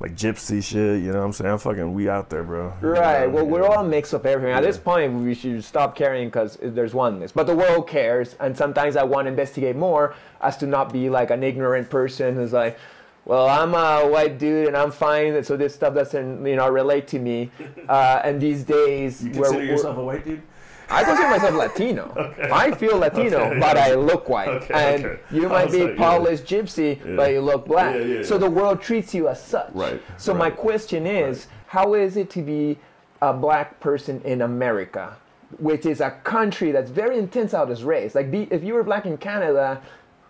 [0.00, 1.02] like gypsy shit.
[1.02, 1.50] You know what I'm saying?
[1.52, 2.72] I'm fucking we out there, bro.
[2.82, 3.28] You Right.
[3.28, 4.52] know, Well, we're all a mix of everything.
[4.54, 7.30] At this point, we should stop caring because there's oneness.
[7.32, 11.08] But the world cares, and sometimes I want to investigate more as to not be
[11.08, 12.78] like an ignorant person who's like,
[13.24, 17.06] "Well, I'm a white dude and I'm fine, so this stuff doesn't, you know, relate
[17.08, 17.50] to me."
[17.88, 20.42] Uh, and these days, You we're- consider we're- yourself a white dude?
[20.90, 22.34] I consider myself Latino.
[22.52, 23.84] I feel Latino, Okay, but yeah.
[23.86, 24.48] I look white.
[24.48, 25.20] Okay, and okay.
[25.30, 26.18] you might be like, yeah.
[26.52, 27.16] gypsy, Yeah.
[27.16, 27.96] but you look black.
[28.24, 29.70] So the world treats you as such.
[29.72, 32.78] Right, So my question is, how is it to be
[33.22, 35.16] a black person in America,
[35.58, 38.14] which is a country that's very intense out its race?
[38.14, 39.80] Like, be, if you were black in Canada,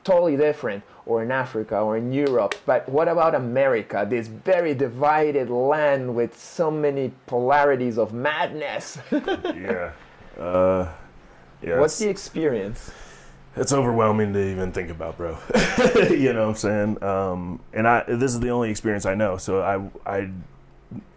[0.04, 2.54] totally different, or in Africa or in Europe.
[2.64, 8.98] But what about America, this very divided land with so many polarities of madness?
[9.12, 9.92] yeah.
[10.38, 10.88] Uh,
[11.62, 11.78] yeah.
[11.78, 12.90] What's the experience?
[13.56, 15.36] it's overwhelming to even think about, bro.
[16.10, 17.02] you know what I'm saying?
[17.02, 20.30] Um, and I this is the only experience I know, so I I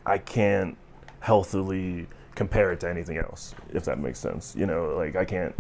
[0.06, 0.78] I can't
[1.22, 4.54] healthily compare it to anything else, if that makes sense.
[4.58, 5.56] You know, like I can't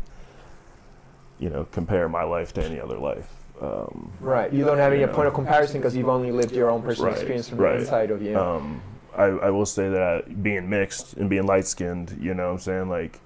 [1.40, 3.35] you know compare my life to any other life.
[3.62, 4.52] Um, Right.
[4.52, 5.14] You don't have any You know.
[5.14, 7.74] point of comparison because you've only lived your own personal Right, experience from right.
[7.74, 8.38] the inside of you.
[8.38, 8.82] um,
[9.18, 12.60] I, I will say that being mixed and being light skinned, you know what I'm
[12.60, 12.90] saying?
[12.90, 13.22] Like,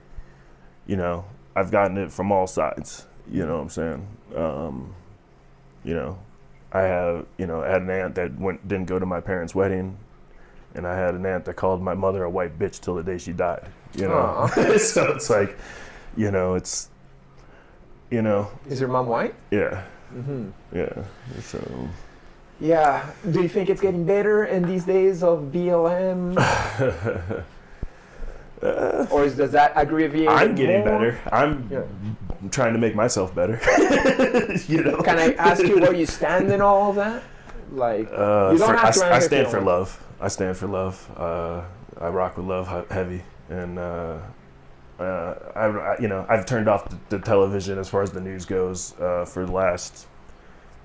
[0.86, 1.26] you know,
[1.56, 4.08] I've gotten it from all sides, you know what I'm saying?
[4.36, 4.94] Um,
[5.84, 6.20] you know,
[6.72, 9.56] I have, you know, I had an aunt that went, didn't go to my parents'
[9.56, 9.98] wedding,
[10.76, 13.18] and I had an aunt that called my mother a white bitch till the day
[13.18, 13.66] she died,
[13.96, 14.48] you know?
[14.78, 15.58] So it's like,
[16.16, 16.90] you know, it's,
[18.12, 19.34] you know, Is your mom white?
[19.50, 21.04] yeah, hmm yeah.
[21.42, 21.60] So,
[22.60, 23.10] Yeah.
[23.32, 26.36] Do you think it's getting better in these days of BLM?
[29.12, 31.00] or is, does that aggravate I'm getting more?
[31.00, 31.20] better.
[31.32, 31.84] I'm Yeah.
[32.52, 33.60] trying to make myself better.
[34.68, 34.98] you know.
[35.02, 37.24] Can I ask you where you stand in all of that?
[37.72, 39.98] Like, Uh, You don't for- have I, to I stand for love.
[40.20, 41.10] I stand for love.
[41.16, 41.62] Uh,
[42.02, 43.78] I rock with love heavy, and
[45.00, 48.46] uh, I, you know, I've turned off the, the television as far as the news
[48.46, 50.08] goes uh, for the last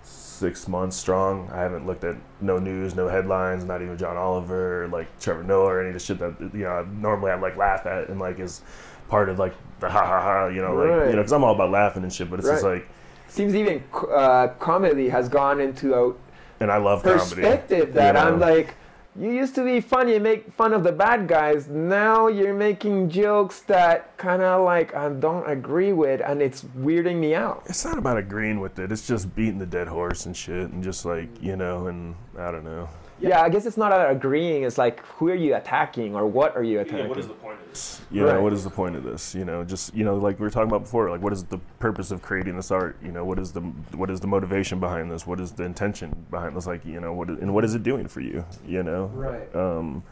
[0.02, 1.48] six months strong.
[1.52, 5.42] I haven't looked at no news, no headlines, not even John Oliver, or like Trevor
[5.44, 8.20] Noah, or any of the shit that you know normally I like laugh at and
[8.20, 8.62] like is
[9.08, 11.06] part of like the ha ha ha, you know, like Right.
[11.06, 12.30] you know, because I'm all about laughing and shit.
[12.30, 12.86] But it's just like,
[13.28, 16.14] seems even uh, comedy has gone into a
[16.60, 17.20] and I love comedy.
[17.20, 18.34] perspective that you know?
[18.34, 18.74] I'm like,
[19.18, 21.68] you used to be funny and make fun of the bad guys.
[21.68, 27.16] Now you're making jokes that kind of like I don't agree with, and it's weirding
[27.16, 27.62] me out.
[27.66, 28.90] It's not about agreeing with it.
[28.90, 32.50] It's just beating the dead horse and shit, and just like you know, and I
[32.50, 32.88] don't know.
[33.20, 34.64] Yeah, I guess it's not about agreeing.
[34.64, 37.08] It's like, who are you attacking, or what are you attacking?
[37.08, 38.00] What is the point of this?
[38.10, 38.34] You Right.
[38.34, 39.34] know, what is the point of this?
[39.34, 41.10] You know, just you know, like we were talking about before.
[41.10, 42.96] Like, what is the purpose of creating this art?
[43.02, 45.26] You know, what is the what is the motivation behind this?
[45.26, 46.66] What is the intention behind this?
[46.66, 48.44] Like, you know, what and what is it doing for you?
[48.66, 49.54] You know, Right.
[49.54, 50.02] um,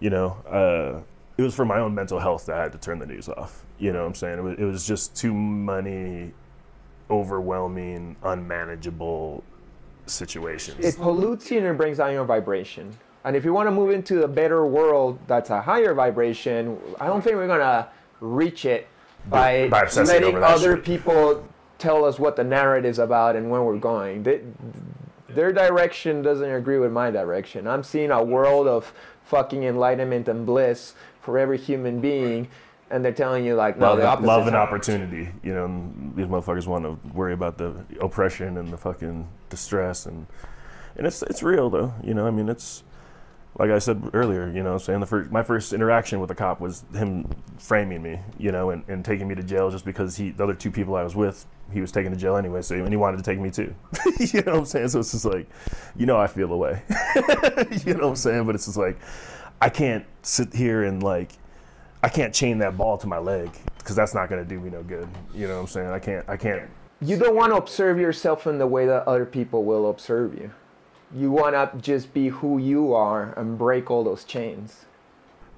[0.00, 1.00] you know, uh,
[1.38, 3.64] it was for my own mental health that I had to turn the news off.
[3.78, 4.38] You know what I'm saying?
[4.38, 6.32] It was, it was just too many
[7.10, 9.42] overwhelming, unmanageable
[10.06, 10.84] situations.
[10.84, 12.96] It pollutes you and it brings down your vibration.
[13.24, 17.06] And if you want to move into a better world that's a higher vibration, I
[17.06, 17.88] don't think we're gonna
[18.20, 18.88] reach it
[19.28, 20.84] by, By letting other shit.
[20.84, 21.46] people
[21.78, 24.22] tell us what the narrative's about and where we're going.
[24.24, 24.40] They,
[25.28, 27.66] their direction doesn't agree with my direction.
[27.66, 28.92] I'm seeing a world of
[29.24, 32.48] fucking enlightenment and bliss for every human being,
[32.92, 34.26] and they're telling you like, no, love, the opposite.
[34.26, 35.28] love and opportunity.
[35.42, 40.06] You know, and these motherfuckers want to worry about the oppression and the fucking distress
[40.06, 40.26] and
[40.96, 41.94] and it's it's real though.
[42.04, 42.84] You know, I mean, it's
[43.58, 44.50] like I said earlier.
[44.54, 47.28] You know, saying the first my first interaction with a cop was him
[47.58, 48.20] framing me.
[48.38, 50.94] You know, and, and taking me to jail just because he the other two people
[50.94, 52.60] I was with he was taken to jail anyway.
[52.60, 53.74] So and he wanted to take me too.
[54.18, 54.88] you know what I'm saying?
[54.88, 55.48] So it's just like,
[55.96, 56.82] you know, I feel away.
[57.86, 58.44] you know what I'm saying?
[58.44, 58.98] But it's just like
[59.60, 61.32] I can't sit here and like
[62.02, 64.70] I can't chain that ball to my leg because that's not going to do me
[64.70, 65.08] no good.
[65.34, 65.90] You know what I'm saying?
[65.90, 66.28] I can't.
[66.28, 66.68] I can't.
[67.00, 70.50] you don't want to observe yourself in the way that other people will observe you.
[71.14, 74.86] You want to just be who you are and break all those chains.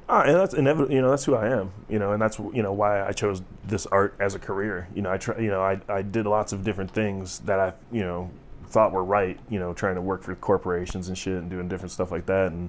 [0.07, 0.92] Ah, and that's inevitable.
[0.92, 1.72] You know, that's who I am.
[1.88, 4.86] You know, and that's you know why I chose this art as a career.
[4.95, 5.38] You know, I try.
[5.38, 8.30] You know, I I did lots of different things that I you know
[8.66, 9.38] thought were right.
[9.49, 12.53] You know, trying to work for corporations and shit and doing different stuff like that
[12.53, 12.68] and.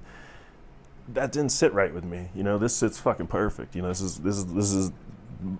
[1.09, 2.29] That didn't sit right with me.
[2.35, 3.75] You know, this sits fucking perfect.
[3.75, 4.91] You know, this is this is this is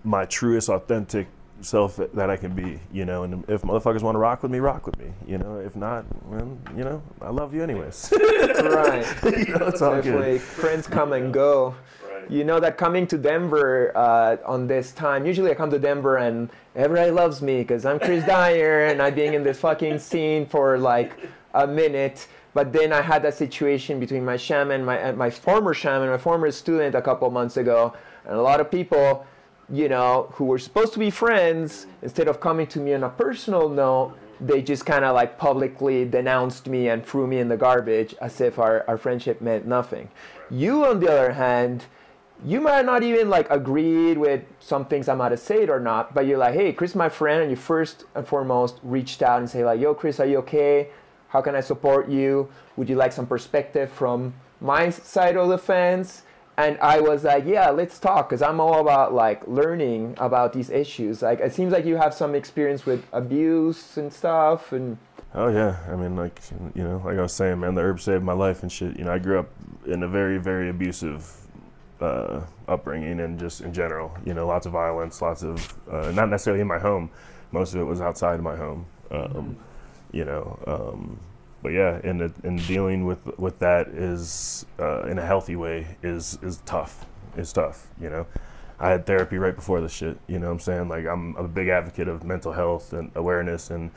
[0.03, 1.27] my truest, authentic
[1.61, 2.79] self that I can be.
[2.91, 5.11] You know, and if motherfuckers want to rock with me, rock with me.
[5.27, 8.11] You know, if not, well, you know, I love you anyways.
[8.19, 9.05] right.
[9.23, 10.41] you know, it's all good.
[10.41, 11.75] Friends come and go.
[12.29, 16.17] You know that coming to Denver uh, on this time, usually I come to Denver
[16.17, 20.47] and everybody loves me because I'm Chris Dyer and I'm being in this fucking scene
[20.47, 21.15] for like
[21.53, 22.27] a minute.
[22.55, 26.17] But then I had that situation between my shaman, my and my former shaman, my
[26.17, 27.93] former student a couple months ago,
[28.23, 29.27] and a lot of people,
[29.69, 33.09] you know, who were supposed to be friends, instead of coming to me on a
[33.09, 37.57] personal note, they just kind of like publicly denounced me and threw me in the
[37.57, 40.09] garbage as if our, our friendship meant nothing.
[40.49, 41.83] You, on the other hand,
[42.45, 46.13] you might not even like agreed with some things I might have said or not,
[46.13, 49.49] but you're like, hey, Chris, my friend, and you first and foremost reached out and
[49.49, 50.89] say like, yo, Chris, are you okay?
[51.29, 52.49] How can I support you?
[52.77, 56.23] Would you like some perspective from my side of the fence?
[56.57, 60.69] And I was like, yeah, let's talk, because I'm all about like learning about these
[60.69, 61.21] issues.
[61.21, 64.97] Like, it seems like you have some experience with abuse and stuff, and
[65.37, 66.39] Oh yeah, I mean, like
[66.75, 68.97] you know, like I was saying, man, the herb saved my life and shit.
[68.97, 69.49] You know, I grew up
[69.85, 71.29] in a very, very abusive
[71.99, 74.17] uh, upbringing and just in general.
[74.25, 77.09] You know, lots of violence, lots of uh, not necessarily in my home.
[77.51, 78.85] Most of it was outside of my home.
[79.11, 79.57] Um,
[80.11, 81.19] You know, um,
[81.61, 86.37] but yeah, and and dealing with with that is uh, in a healthy way is
[86.41, 87.05] is tough.
[87.37, 87.87] Is tough.
[87.99, 88.27] You know.
[88.77, 90.17] I had therapy right before this shit.
[90.27, 90.89] You know what I'm saying?
[90.89, 93.89] Like I'm a big advocate of mental health and awareness and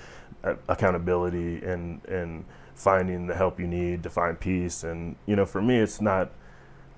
[0.45, 2.45] uh, accountability and and
[2.75, 4.85] finding the help you need to find peace.
[4.85, 6.31] And you know, for me, it's not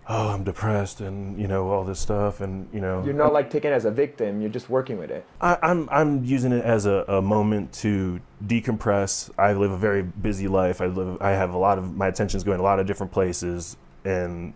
[0.09, 3.51] oh I'm depressed and you know all this stuff and you know you're not like
[3.51, 4.41] taken as a victim.
[4.41, 5.25] You're just working with it.
[5.41, 9.31] I, I'm I'm using it as a, a moment to decompress.
[9.39, 10.81] I live a very busy life.
[10.81, 13.77] I live I have a lot of my attention's going a lot of different places,
[14.05, 14.55] and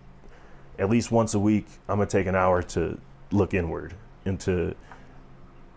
[0.78, 2.98] at least once a week I'm gonna take an hour to
[3.30, 4.74] look inward and to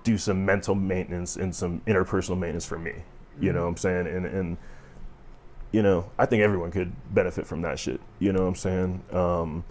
[0.04, 2.92] do some mental maintenance and some interpersonal maintenance for me.
[2.92, 3.58] You mm-hmm.
[3.58, 4.08] know what I'm saying?
[4.08, 4.58] And and
[5.72, 8.00] you know I think everyone could benefit from that shit.
[8.20, 9.04] You know what I'm saying?
[9.12, 9.64] Um,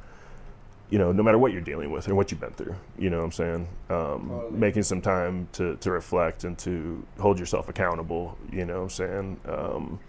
[0.90, 3.18] you know, no matter what you're dealing with or what you've been through, you know
[3.18, 3.68] what I'm saying?
[3.90, 8.82] Um, Making some time to, to reflect and to hold yourself accountable, you know what
[8.82, 10.00] I'm saying, um,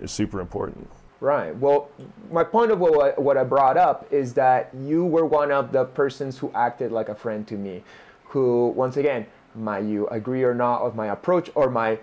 [0.00, 0.88] is super important.
[1.20, 1.54] Right.
[1.56, 1.90] Well,
[2.30, 5.72] my point of what I, what I brought up is that you were one of
[5.72, 7.82] the persons who acted like a friend to me,
[8.24, 11.98] who, once again, might you agree or not with my approach or my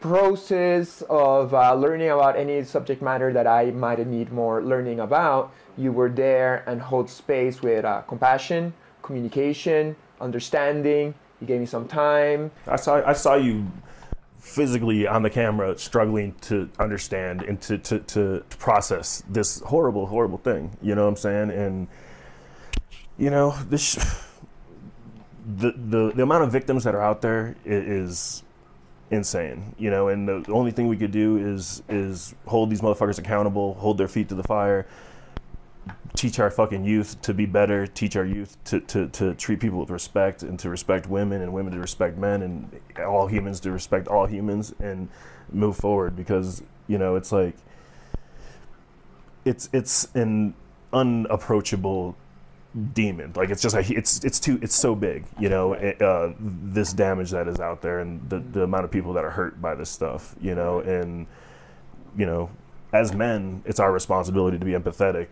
[0.00, 5.52] process of uh, learning about any subject matter that I might need more learning about,
[5.76, 8.72] you were there and hold space with uh, compassion,
[9.02, 11.14] communication, understanding.
[11.40, 12.50] You gave me some time.
[12.66, 13.66] I saw, I saw you
[14.38, 20.38] physically on the camera struggling to understand and to, to, to, process this horrible, horrible
[20.38, 21.50] thing, you know what I'm saying?
[21.50, 21.88] And,
[23.18, 23.94] you know, this,
[25.46, 28.42] the, the, the amount of victims that are out there is
[29.10, 33.18] insane, you know, and the only thing we could do is is hold these motherfuckers
[33.18, 34.86] accountable, hold their feet to the fire,
[36.14, 39.78] teach our fucking youth to be better, teach our youth to, to, to treat people
[39.78, 43.70] with respect and to respect women and women to respect men and all humans to
[43.70, 45.08] respect all humans and
[45.52, 47.54] move forward because, you know, it's like
[49.44, 50.54] it's it's an
[50.92, 52.16] unapproachable
[52.94, 53.32] demon.
[53.34, 55.72] Like it's just a, it's it's too it's so big, you know.
[55.74, 59.24] it, Uh, this damage that is out there and the the amount of people that
[59.24, 61.26] are hurt by this stuff, you know, and
[62.16, 62.50] you know,
[62.92, 65.28] as men, it's our responsibility to be empathetic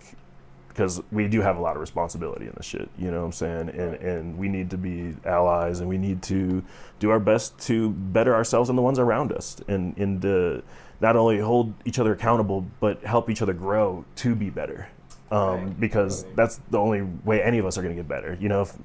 [0.68, 2.88] because we do have a lot of responsibility in this shit.
[2.99, 3.68] You know what I'm saying?
[3.70, 6.62] And and we need to be allies and we need to
[6.99, 10.62] do our best to better ourselves and the ones around us and and to
[11.01, 14.88] not only hold each other accountable but help each other grow to be better.
[15.31, 15.81] Um, Right.
[15.81, 18.37] because that's the only way any of us are gonna get better.
[18.41, 18.77] You know, if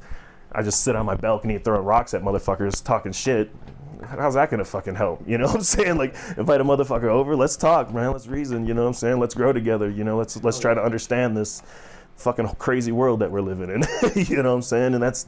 [0.51, 3.51] I just sit on my balcony throwing rocks at motherfuckers talking shit,
[4.07, 5.21] how's that gonna fucking help?
[5.27, 5.97] You know what I'm saying?
[5.97, 9.19] Like invite a motherfucker over, let's talk, man, let's reason, you know what I'm saying?
[9.19, 11.61] Let's grow together, you know, let's let's try to understand this
[12.15, 13.83] fucking crazy world that we're living in.
[14.25, 14.93] you know what I'm saying?
[14.95, 15.27] And that's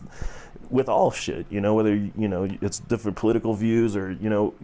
[0.71, 4.55] with all shit, you know, whether you know it's different political views or, you know,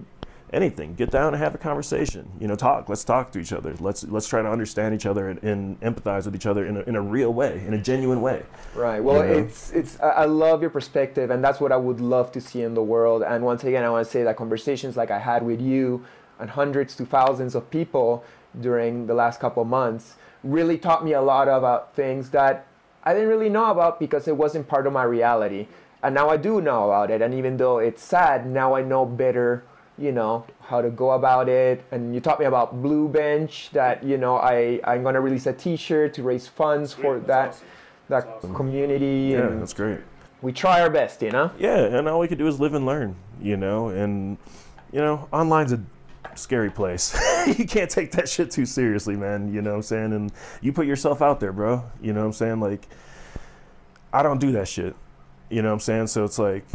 [0.54, 0.96] anything.
[0.96, 2.30] Get down and have a conversation.
[2.40, 2.90] You know, talk.
[2.90, 3.74] Let's talk to each other.
[3.80, 6.82] Let's let's try to understand each other and, and empathize with each other in a,
[6.82, 8.44] in a real way, in a genuine way.
[8.76, 9.04] Right.
[9.04, 9.40] Well, You know?
[9.40, 10.00] it's it's.
[10.00, 12.84] I I love your perspective, and that's what I would love to see in the
[12.84, 13.24] world.
[13.24, 16.06] And once again, I want to say that conversations like I had with you
[16.40, 18.24] and hundreds to thousands of people
[18.60, 22.66] during the last couple of months really taught me a lot about things that
[23.04, 25.68] I didn't really know about because it wasn't part of my reality.
[26.02, 27.22] And now I do know about it.
[27.22, 29.64] And even though it's sad, now I know better,
[30.00, 31.84] you know, how to go about it.
[31.92, 35.46] And you taught me about Blue Bench that, you know, I, I'm going to release
[35.46, 37.62] a t shirt to raise funds for that,
[38.08, 39.32] that community.
[39.34, 40.00] Yeah, and that's great.
[40.42, 41.52] we try our best, you know?
[41.60, 44.38] Yeah, and all we can do is live and learn, you know, and
[44.92, 45.82] you know, online's a
[46.36, 47.18] scary place.
[47.58, 50.14] you can't take that shit too seriously, man, you know what I'm saying?
[50.14, 50.32] And
[50.62, 51.84] you put yourself out there, bro.
[52.02, 52.60] You know what I'm saying?
[52.60, 52.88] Like
[54.12, 54.96] I don't do that shit.
[55.50, 56.08] You know what I'm saying?
[56.08, 56.66] So it's like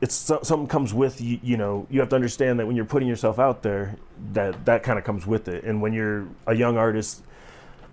[0.00, 3.08] it's something comes with you, you know you have to understand that when you're putting
[3.08, 3.96] yourself out there
[4.32, 5.64] that that kind of comes with it.
[5.64, 7.22] And when you're a young artist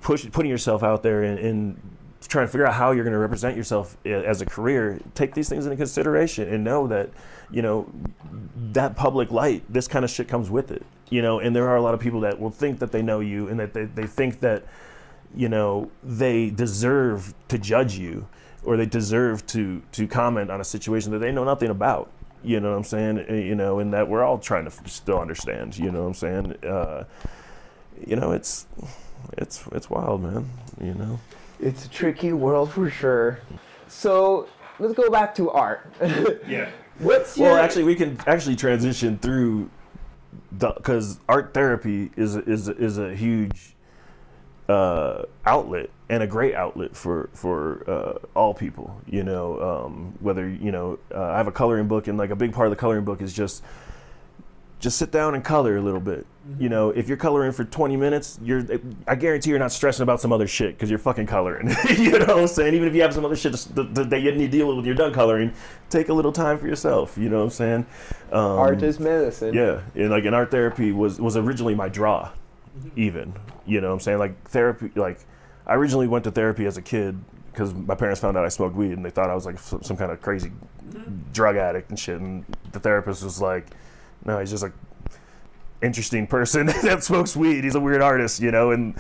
[0.02, 1.82] push, putting yourself out there and, and
[2.28, 5.50] trying to figure out how you're going to represent yourself as a career take these
[5.50, 7.10] things into consideration and know that
[7.52, 7.90] you know
[8.72, 11.40] that public light this kind of shit comes with it you know?
[11.40, 13.60] And there are a lot of people that will think that they know you and
[13.60, 14.64] that they, they think that
[15.36, 18.28] you know they deserve to judge you
[18.66, 22.10] or they deserve to to comment on a situation that they know nothing about
[22.44, 25.20] you know what i'm saying Uh, you know and that we're all trying to still
[25.20, 27.04] understand you know what i'm saying uh,
[28.06, 28.68] you know it's
[29.38, 30.50] it's it's wild man
[30.82, 31.20] you know
[31.60, 33.40] It's a tricky world for sure.
[33.88, 34.48] So
[34.80, 35.90] let's go back to art.
[36.48, 39.70] yeah What's your well actually we can actually transition through
[40.58, 43.76] because art therapy is is is a huge
[44.68, 48.96] uh, outlet and a great outlet for for uh, all people.
[49.10, 52.36] You know, um, whether you know, uh, I have a coloring book, and like a
[52.36, 53.64] big part of the coloring book is just
[54.80, 56.28] just sit down and color a little bit.
[56.60, 58.64] You know, if you're coloring for 20 minutes, you're
[59.08, 61.70] I guarantee you're not stressing about some other shit because you're fucking coloring.
[61.98, 62.76] you know what I'm saying?
[62.76, 64.94] Even if you have some other shit that, you need to deal with when you're
[64.94, 65.54] done coloring,
[65.90, 67.18] take a little time for yourself.
[67.18, 67.86] You know what I'm saying?
[68.32, 69.56] Um, art is medicine?
[69.56, 72.30] yeah, and like an art therapy was was originally my draw,
[72.96, 73.34] even.
[73.66, 74.20] You know what I'm saying?
[74.20, 75.20] Like therapy, like
[75.66, 77.18] I originally went to therapy as a kid
[77.52, 79.96] because my parents found out I smoked weed and they thought I was like some,
[79.96, 80.52] kind of crazy
[81.32, 82.20] drug addict and shit.
[82.20, 83.68] And the therapist was like,
[84.26, 84.74] "No, he's just like."
[85.82, 88.98] interesting person that smokes weed he's a weird artist you know and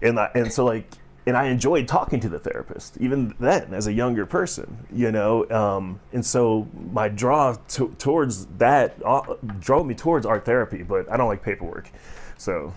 [0.00, 0.86] and I, and so like
[1.26, 5.48] and I enjoyed talking to the therapist even then as a younger person, you know.
[5.50, 11.10] Um, and so my draw to, towards that uh, drove me towards art therapy, but
[11.10, 11.90] I don't like paperwork.
[12.36, 12.74] So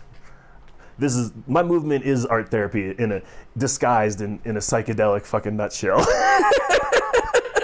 [0.97, 3.21] this is my movement is art therapy in a
[3.57, 6.05] disguised in, in a psychedelic fucking nutshell.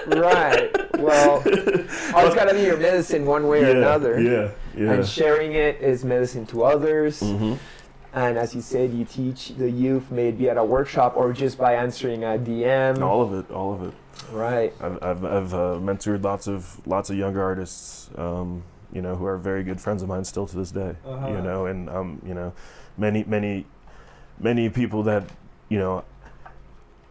[0.07, 0.71] Right.
[0.97, 1.35] Well,
[2.15, 4.19] art's got to be your medicine one way or another.
[4.19, 4.49] Yeah, yeah.
[4.73, 4.89] Mm-hmm.
[4.89, 7.21] And sharing it is medicine to others.
[8.11, 11.75] And as you said, you teach the youth maybe at a workshop or just by
[11.75, 13.01] answering a DM.
[13.01, 13.93] all of it, all of it.
[14.31, 14.73] Right.
[14.81, 19.25] I've, I've, I've uh, mentored lots of lots of younger artists, um, you know, who
[19.25, 20.95] are very good friends of mine still to this day.
[21.05, 21.27] Uh-huh.
[21.27, 22.51] You know, and um, you know,
[22.99, 23.65] many many
[24.39, 25.23] many people that
[25.69, 26.03] you know.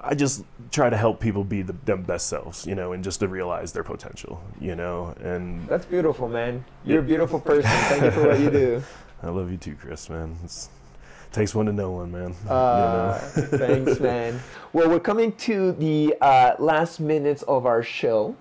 [0.00, 3.18] I just try to help people be the, them best selves, you know, and just
[3.18, 5.12] to realize their potential, you know.
[5.20, 6.64] And That's beautiful, man.
[6.84, 7.68] You're a beautiful person.
[7.68, 8.82] Thank you for what you do.
[9.24, 10.36] I love you too, Chris, man.
[10.44, 10.68] It's,
[11.32, 12.34] takes one to know one, man.
[12.48, 14.40] Uh, thanks, man.
[14.72, 18.36] Well, we're coming to the uh, last minutes of our show.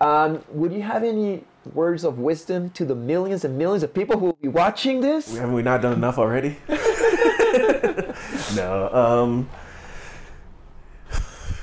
[0.00, 1.44] Um, would you have any
[1.74, 5.36] words of wisdom to the millions and millions of people who will be watching this?
[5.36, 6.56] haven't we not done enough already?
[8.54, 8.90] no.
[8.92, 9.50] Um,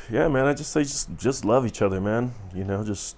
[0.10, 0.46] yeah, man.
[0.46, 2.34] I just say just just love each other, man.
[2.54, 3.18] You know, just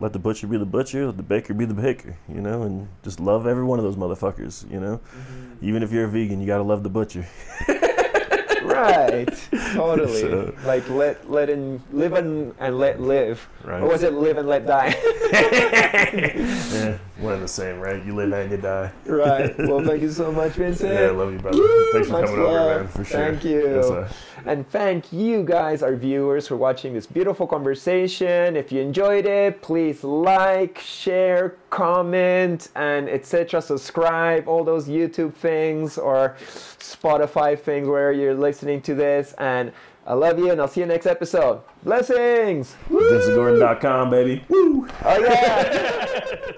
[0.00, 2.16] let the butcher be the butcher, let the baker be the baker.
[2.28, 4.70] You know, and just love every one of those motherfuckers.
[4.70, 5.00] You know,
[5.60, 7.26] even if you're a vegan, you gotta love the butcher.
[8.80, 9.48] Right.
[9.74, 10.20] Totally.
[10.20, 13.46] So- like let let in live and, and let live.
[13.64, 13.82] Right.
[13.82, 14.94] Or was it live and let die?
[16.10, 18.04] Yeah, one and the same, right?
[18.04, 18.90] You live and you die.
[19.06, 19.56] right.
[19.68, 20.92] Well, thank you so much, Vincent.
[20.92, 21.58] Yeah, I love you, brother.
[21.92, 22.52] Thanks for Much coming love.
[22.52, 22.88] over, man.
[22.88, 23.18] For sure.
[23.18, 23.60] Thank you.
[23.76, 24.08] Yes, uh,
[24.46, 28.56] And thank you guys, our viewers, for watching this beautiful conversation.
[28.56, 33.60] If you enjoyed it, please like, share, comment, and etc.
[33.60, 36.36] Subscribe, all those YouTube things or
[36.78, 39.34] Spotify things where you're listening to this.
[39.38, 39.72] And
[40.06, 41.60] I love you, and I'll see you next episode.
[41.82, 42.74] Blessings!
[42.88, 44.44] VinceGordon.com, baby.
[44.48, 44.88] Woo!
[45.04, 46.50] Oh yeah!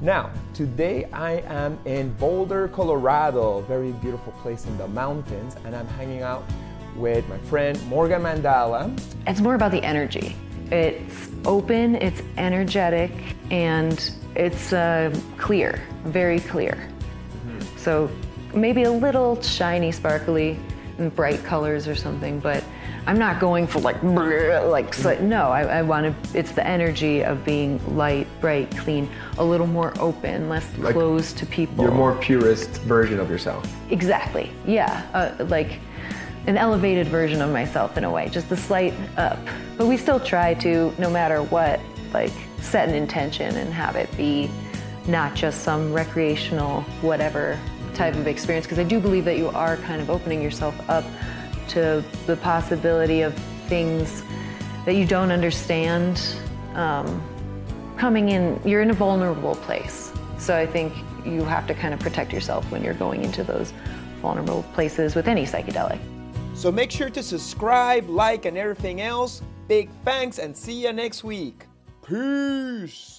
[0.00, 5.86] now, today I am in Boulder, Colorado, very beautiful place in the mountains, and I'm
[5.88, 6.44] hanging out
[6.96, 8.98] with my friend Morgan Mandala.
[9.26, 10.34] It's more about the energy.
[10.70, 13.12] It's open, it's energetic,
[13.50, 16.88] and it's uh, clear, very clear.
[17.76, 18.10] So
[18.60, 20.58] maybe a little shiny, sparkly,
[20.98, 22.64] and bright colors or something, but
[23.06, 27.44] I'm not going for like, like no, I, I want to, it's the energy of
[27.44, 31.84] being light, bright, clean, a little more open, less Like closed to people.
[31.84, 33.64] Your more purest version of yourself.
[33.90, 34.52] Exactly.
[34.66, 35.06] Yeah.
[35.14, 35.78] Uh, like
[36.46, 39.38] an elevated version of myself in a way, just a slight up.
[39.76, 41.80] But we still try to, no matter what,
[42.12, 44.50] like set an intention and have it be
[45.06, 47.58] not just some recreational, whatever
[47.98, 48.64] type of experience.
[48.64, 51.04] Because I do believe that you are kind of opening yourself up
[51.68, 53.34] to the possibility of
[53.66, 54.22] things
[54.86, 56.22] that you don't understand
[56.74, 57.20] um,
[57.98, 58.58] coming in.
[58.64, 60.12] You're in a vulnerable place.
[60.38, 60.94] So I think
[61.26, 63.74] you have to kind of protect yourself when you're going into those
[64.22, 66.00] vulnerable places with any psychedelic.
[66.54, 69.42] So make sure to subscribe, like, and everything else.
[69.68, 71.66] big thanks and see you next week.
[72.06, 73.17] Peace.